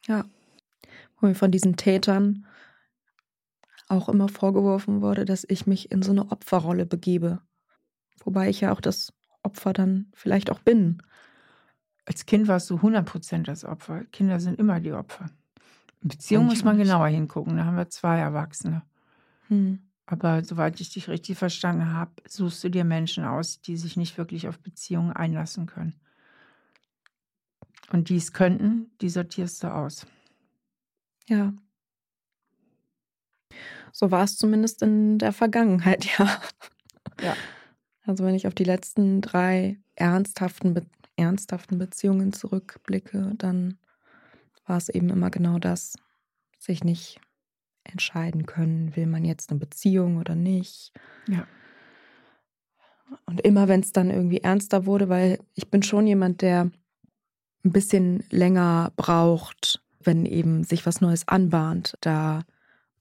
[0.07, 0.25] Ja.
[1.21, 2.47] Wo mir von diesen Tätern
[3.89, 7.41] auch immer vorgeworfen wurde, dass ich mich in so eine Opferrolle begebe.
[8.25, 11.03] Wobei ich ja auch das Opfer dann vielleicht auch bin.
[12.05, 14.05] Als Kind warst du 100% das Opfer.
[14.07, 15.27] Kinder sind immer die Opfer.
[16.01, 17.57] Beziehung muss man genauer hingucken.
[17.57, 18.83] Da haben wir zwei Erwachsene.
[19.49, 19.81] Hm.
[20.07, 24.17] Aber soweit ich dich richtig verstanden habe, suchst du dir Menschen aus, die sich nicht
[24.17, 26.01] wirklich auf Beziehungen einlassen können.
[27.93, 30.07] Und die es könnten, die sortierst du aus.
[31.29, 31.53] Ja.
[33.93, 36.41] So war es zumindest in der Vergangenheit, ja.
[37.21, 37.37] Ja.
[38.05, 43.77] Also wenn ich auf die letzten drei ernsthaften, ernsthaften Beziehungen zurückblicke, dann
[44.69, 45.97] war es eben immer genau das,
[46.59, 47.21] sich nicht
[47.85, 50.93] entscheiden können, will man jetzt eine Beziehung oder nicht.
[51.27, 51.47] Ja.
[53.25, 56.71] Und immer wenn es dann irgendwie ernster wurde, weil ich bin schon jemand, der
[57.65, 62.45] ein bisschen länger braucht, wenn eben sich was Neues anbahnt, da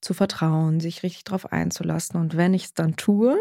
[0.02, 2.20] zu vertrauen, sich richtig drauf einzulassen.
[2.20, 3.38] Und wenn ich es dann tue,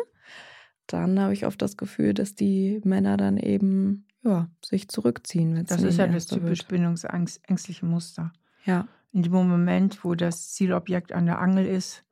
[0.86, 5.64] dann habe ich oft das Gefühl, dass die Männer dann eben ja, sich zurückziehen.
[5.66, 8.32] Das ist ja das typisch bindungsängstliche Muster.
[8.64, 8.88] Ja.
[9.12, 12.04] In dem Moment, wo das Zielobjekt an der Angel ist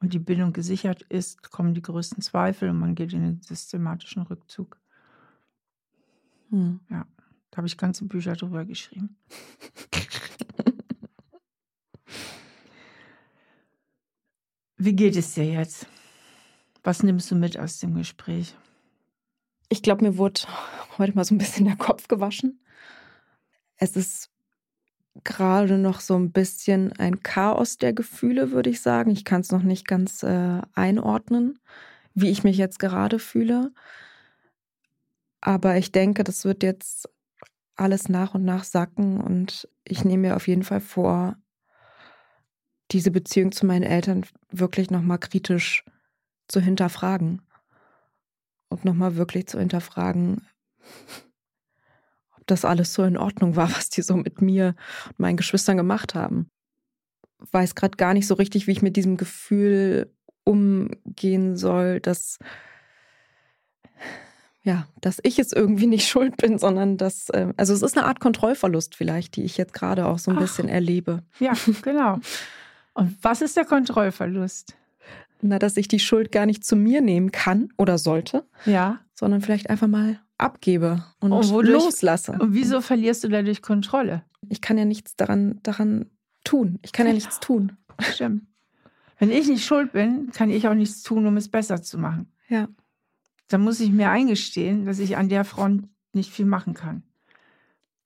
[0.00, 4.22] und die Bindung gesichert ist, kommen die größten Zweifel und man geht in den systematischen
[4.22, 4.78] Rückzug.
[6.50, 6.78] Hm.
[6.88, 7.06] Ja,
[7.50, 9.16] da habe ich ganze Bücher drüber geschrieben.
[14.76, 15.88] Wie geht es dir jetzt?
[16.84, 18.54] Was nimmst du mit aus dem Gespräch?
[19.68, 20.42] Ich glaube, mir wurde
[20.96, 22.60] heute mal so ein bisschen der Kopf gewaschen.
[23.76, 24.30] Es ist
[25.24, 29.10] gerade noch so ein bisschen ein Chaos der Gefühle, würde ich sagen.
[29.10, 31.58] Ich kann es noch nicht ganz äh, einordnen,
[32.14, 33.72] wie ich mich jetzt gerade fühle.
[35.40, 37.08] Aber ich denke, das wird jetzt
[37.76, 41.36] alles nach und nach sacken und ich nehme mir auf jeden Fall vor,
[42.90, 45.84] diese Beziehung zu meinen Eltern wirklich nochmal kritisch
[46.48, 47.42] zu hinterfragen
[48.68, 50.46] und nochmal wirklich zu hinterfragen,
[52.36, 54.74] ob das alles so in Ordnung war, was die so mit mir
[55.08, 56.50] und meinen Geschwistern gemacht haben.
[57.52, 60.12] Weiß gerade gar nicht so richtig, wie ich mit diesem Gefühl
[60.44, 62.38] umgehen soll, dass
[64.62, 68.06] ja, dass ich es irgendwie nicht schuld bin, sondern dass, äh, also es ist eine
[68.06, 71.22] Art Kontrollverlust vielleicht, die ich jetzt gerade auch so ein Ach, bisschen erlebe.
[71.40, 71.52] Ja,
[71.82, 72.20] genau.
[72.94, 74.76] Und was ist der Kontrollverlust?
[75.40, 78.44] Na, dass ich die Schuld gar nicht zu mir nehmen kann oder sollte.
[78.66, 79.00] Ja.
[79.14, 82.32] Sondern vielleicht einfach mal abgebe und, wodurch, loslasse.
[82.32, 84.24] Und wieso verlierst du dadurch Kontrolle?
[84.48, 86.06] Ich kann ja nichts daran, daran
[86.44, 86.78] tun.
[86.82, 87.72] Ich kann ja nichts tun.
[88.00, 88.44] Stimmt.
[89.18, 92.32] Wenn ich nicht schuld bin, kann ich auch nichts tun, um es besser zu machen.
[92.48, 92.68] Ja.
[93.48, 97.02] Dann muss ich mir eingestehen, dass ich an der Front nicht viel machen kann.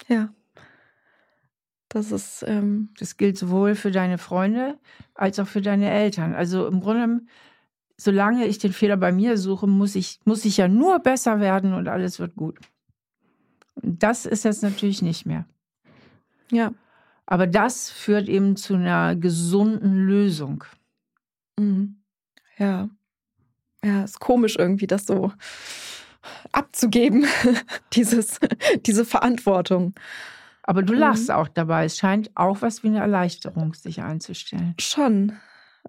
[0.08, 0.32] Ja.
[1.92, 2.42] Das ist.
[2.46, 4.78] Ähm das gilt sowohl für deine Freunde
[5.14, 6.34] als auch für deine Eltern.
[6.34, 7.20] Also im Grunde,
[7.98, 11.74] solange ich den Fehler bei mir suche, muss ich, muss ich ja nur besser werden
[11.74, 12.58] und alles wird gut.
[13.82, 15.44] Das ist jetzt natürlich nicht mehr.
[16.50, 16.72] Ja.
[17.26, 20.64] Aber das führt eben zu einer gesunden Lösung.
[21.58, 21.96] Mhm.
[22.56, 22.88] Ja.
[23.84, 25.32] Ja, ist komisch irgendwie, das so
[26.52, 27.26] abzugeben,
[27.92, 28.40] dieses,
[28.86, 29.94] diese Verantwortung.
[30.62, 31.34] Aber du lachst mhm.
[31.34, 31.84] auch dabei.
[31.84, 34.74] Es scheint auch was wie eine Erleichterung sich einzustellen.
[34.78, 35.32] Schon,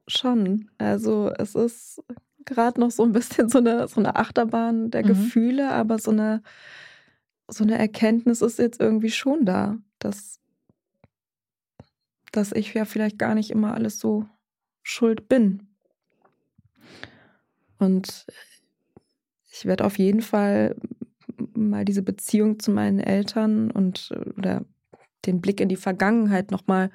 [0.07, 0.69] schon.
[0.77, 2.01] Also es ist
[2.45, 5.07] gerade noch so ein bisschen so eine, so eine Achterbahn der mhm.
[5.07, 6.41] Gefühle, aber so eine,
[7.47, 10.39] so eine Erkenntnis ist jetzt irgendwie schon da, dass,
[12.31, 14.25] dass ich ja vielleicht gar nicht immer alles so
[14.81, 15.67] schuld bin.
[17.77, 18.25] Und
[19.51, 20.75] ich werde auf jeden Fall
[21.53, 24.65] mal diese Beziehung zu meinen Eltern und oder
[25.25, 26.89] den Blick in die Vergangenheit nochmal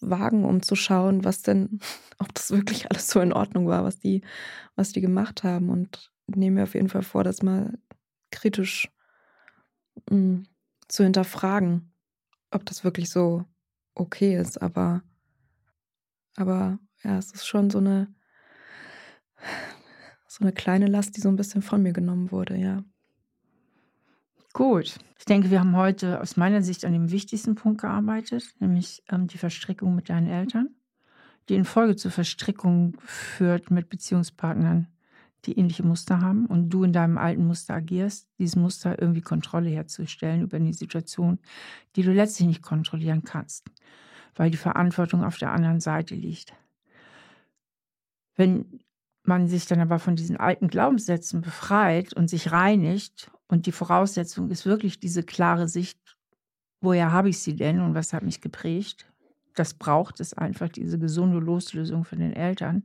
[0.00, 1.80] wagen, um zu schauen, was denn,
[2.18, 4.22] ob das wirklich alles so in Ordnung war, was die,
[4.76, 5.70] was die gemacht haben.
[5.70, 7.78] Und nehme mir auf jeden Fall vor, das mal
[8.30, 8.90] kritisch
[10.10, 10.46] mh, hm,
[10.88, 11.92] zu hinterfragen,
[12.50, 13.44] ob das wirklich so
[13.94, 14.60] okay ist.
[14.60, 15.02] Aber,
[16.36, 18.14] aber ja, es ist schon so eine,
[20.26, 22.84] so eine kleine Last, die so ein bisschen von mir genommen wurde, ja.
[24.52, 24.98] Gut.
[25.18, 29.26] Ich denke, wir haben heute aus meiner Sicht an dem wichtigsten Punkt gearbeitet, nämlich ähm,
[29.26, 30.74] die Verstrickung mit deinen Eltern,
[31.48, 34.88] die in Folge zur Verstrickung führt mit Beziehungspartnern,
[35.46, 39.70] die ähnliche Muster haben und du in deinem alten Muster agierst, dieses Muster irgendwie Kontrolle
[39.70, 41.38] herzustellen über eine Situation,
[41.96, 43.64] die du letztlich nicht kontrollieren kannst,
[44.34, 46.52] weil die Verantwortung auf der anderen Seite liegt.
[48.36, 48.80] Wenn
[49.24, 54.50] man sich dann aber von diesen alten Glaubenssätzen befreit und sich reinigt und die Voraussetzung
[54.50, 55.98] ist wirklich diese klare Sicht,
[56.80, 59.06] woher habe ich sie denn und was hat mich geprägt.
[59.54, 62.84] Das braucht es einfach, diese gesunde Loslösung von den Eltern.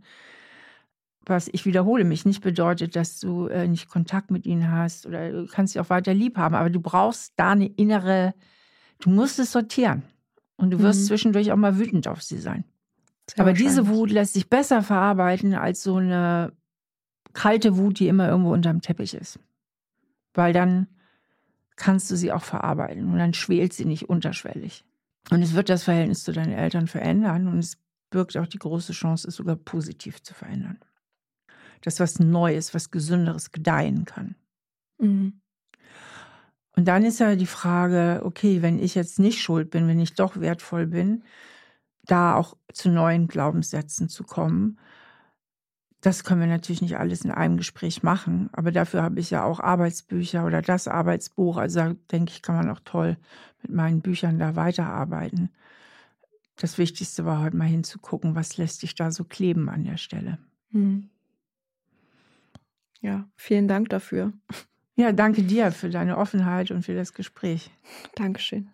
[1.25, 5.31] Was ich wiederhole mich nicht bedeutet, dass du äh, nicht Kontakt mit ihnen hast oder
[5.31, 8.33] du kannst sie auch weiter lieb haben, aber du brauchst da eine innere,
[8.99, 10.03] du musst es sortieren.
[10.57, 11.05] Und du wirst mhm.
[11.05, 12.65] zwischendurch auch mal wütend auf sie sein.
[13.29, 16.51] Sehr aber diese Wut lässt sich besser verarbeiten als so eine
[17.31, 19.39] kalte Wut, die immer irgendwo unterm Teppich ist
[20.37, 20.87] weil dann
[21.75, 24.85] kannst du sie auch verarbeiten und dann schwelt sie nicht unterschwellig.
[25.29, 27.77] Und es wird das Verhältnis zu deinen Eltern verändern und es
[28.09, 30.79] birgt auch die große Chance, es sogar positiv zu verändern.
[31.81, 34.35] Dass was Neues, was Gesünderes gedeihen kann.
[34.99, 35.41] Mhm.
[36.75, 40.13] Und dann ist ja die Frage, okay, wenn ich jetzt nicht schuld bin, wenn ich
[40.13, 41.23] doch wertvoll bin,
[42.03, 44.79] da auch zu neuen Glaubenssätzen zu kommen,
[46.01, 49.43] Das können wir natürlich nicht alles in einem Gespräch machen, aber dafür habe ich ja
[49.43, 51.57] auch Arbeitsbücher oder das Arbeitsbuch.
[51.57, 53.17] Also da denke ich, kann man auch toll
[53.63, 55.49] mit meinen Büchern da weiterarbeiten.
[56.55, 60.37] Das Wichtigste war heute mal hinzugucken, was lässt sich da so kleben an der Stelle.
[60.71, 61.09] Hm.
[63.01, 64.33] Ja, vielen Dank dafür.
[64.95, 67.71] Ja, danke dir für deine Offenheit und für das Gespräch.
[68.15, 68.69] Dankeschön.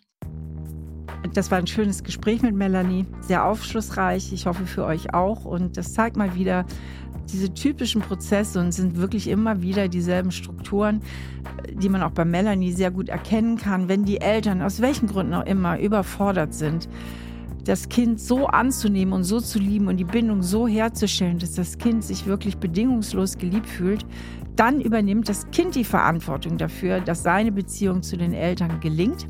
[1.34, 4.32] Das war ein schönes Gespräch mit Melanie, sehr aufschlussreich.
[4.32, 5.46] Ich hoffe für euch auch.
[5.46, 6.66] Und das zeigt mal wieder,
[7.32, 11.02] diese typischen Prozesse und sind wirklich immer wieder dieselben Strukturen,
[11.72, 15.34] die man auch bei Melanie sehr gut erkennen kann, wenn die Eltern aus welchen Gründen
[15.34, 16.88] auch immer überfordert sind
[17.64, 21.78] das Kind so anzunehmen und so zu lieben und die Bindung so herzustellen, dass das
[21.78, 24.06] Kind sich wirklich bedingungslos geliebt fühlt,
[24.56, 29.28] dann übernimmt das Kind die Verantwortung dafür, dass seine Beziehung zu den Eltern gelingt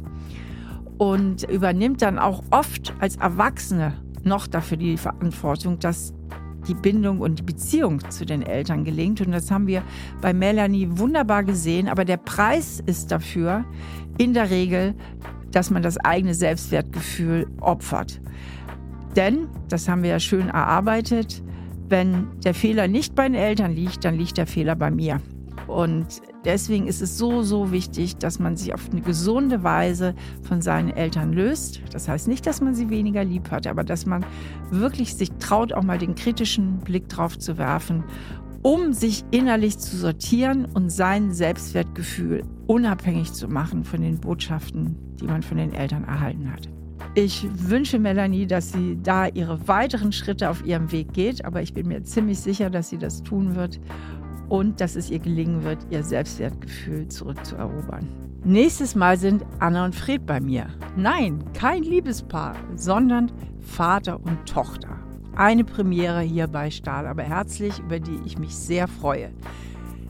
[0.98, 6.14] und übernimmt dann auch oft als Erwachsene noch dafür die Verantwortung, dass
[6.68, 9.22] die Bindung und die Beziehung zu den Eltern gelingt.
[9.22, 9.84] Und das haben wir
[10.22, 11.88] bei Melanie wunderbar gesehen.
[11.88, 13.66] Aber der Preis ist dafür
[14.18, 14.96] in der Regel,
[15.52, 18.20] dass man das eigene Selbstwertgefühl opfert.
[19.16, 21.44] Denn, das haben wir ja schön erarbeitet,
[21.90, 25.22] wenn der Fehler nicht bei den Eltern liegt, dann liegt der Fehler bei mir.
[25.68, 30.62] Und deswegen ist es so, so wichtig, dass man sich auf eine gesunde Weise von
[30.62, 31.82] seinen Eltern löst.
[31.92, 34.26] Das heißt nicht, dass man sie weniger lieb hat, aber dass man
[34.70, 38.04] wirklich sich traut, auch mal den kritischen Blick drauf zu werfen,
[38.62, 45.26] um sich innerlich zu sortieren und sein Selbstwertgefühl unabhängig zu machen von den Botschaften, die
[45.26, 46.70] man von den Eltern erhalten hat.
[47.16, 51.74] Ich wünsche Melanie, dass sie da ihre weiteren Schritte auf ihrem Weg geht, aber ich
[51.74, 53.80] bin mir ziemlich sicher, dass sie das tun wird
[54.54, 58.08] und dass es ihr gelingen wird, ihr Selbstwertgefühl zurückzuerobern.
[58.44, 60.68] Nächstes Mal sind Anna und Fred bei mir.
[60.96, 63.32] Nein, kein Liebespaar, sondern
[63.62, 65.00] Vater und Tochter.
[65.36, 69.32] Eine Premiere hier bei Stahl, aber herzlich, über die ich mich sehr freue.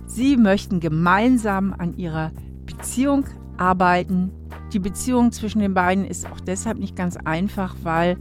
[0.08, 2.34] Sie möchten gemeinsam an ihrer
[2.66, 3.24] Beziehung
[3.56, 4.30] arbeiten.
[4.74, 8.18] Die Beziehung zwischen den beiden ist auch deshalb nicht ganz einfach, weil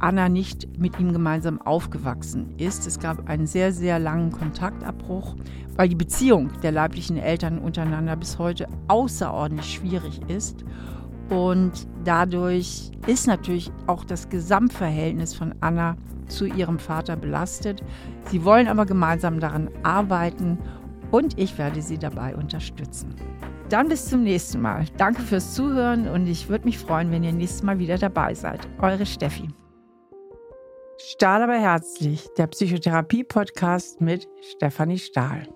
[0.00, 2.86] Anna nicht mit ihm gemeinsam aufgewachsen ist.
[2.86, 5.36] Es gab einen sehr, sehr langen Kontaktabbruch,
[5.76, 10.64] weil die Beziehung der leiblichen Eltern untereinander bis heute außerordentlich schwierig ist.
[11.30, 15.96] Und dadurch ist natürlich auch das Gesamtverhältnis von Anna
[16.28, 17.82] zu ihrem Vater belastet.
[18.30, 20.58] Sie wollen aber gemeinsam daran arbeiten
[21.10, 23.14] und ich werde sie dabei unterstützen.
[23.68, 24.86] Dann bis zum nächsten Mal.
[24.96, 28.66] Danke fürs Zuhören und ich würde mich freuen, wenn ihr nächstes Mal wieder dabei seid.
[28.80, 29.48] Eure Steffi.
[31.00, 35.46] Stahl aber herzlich, der Psychotherapie-Podcast mit Stefanie Stahl.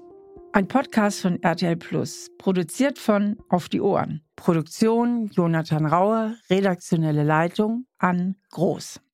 [0.52, 4.22] Ein Podcast von RTL Plus, produziert von Auf die Ohren.
[4.36, 9.00] Produktion Jonathan Raue, redaktionelle Leitung an Groß.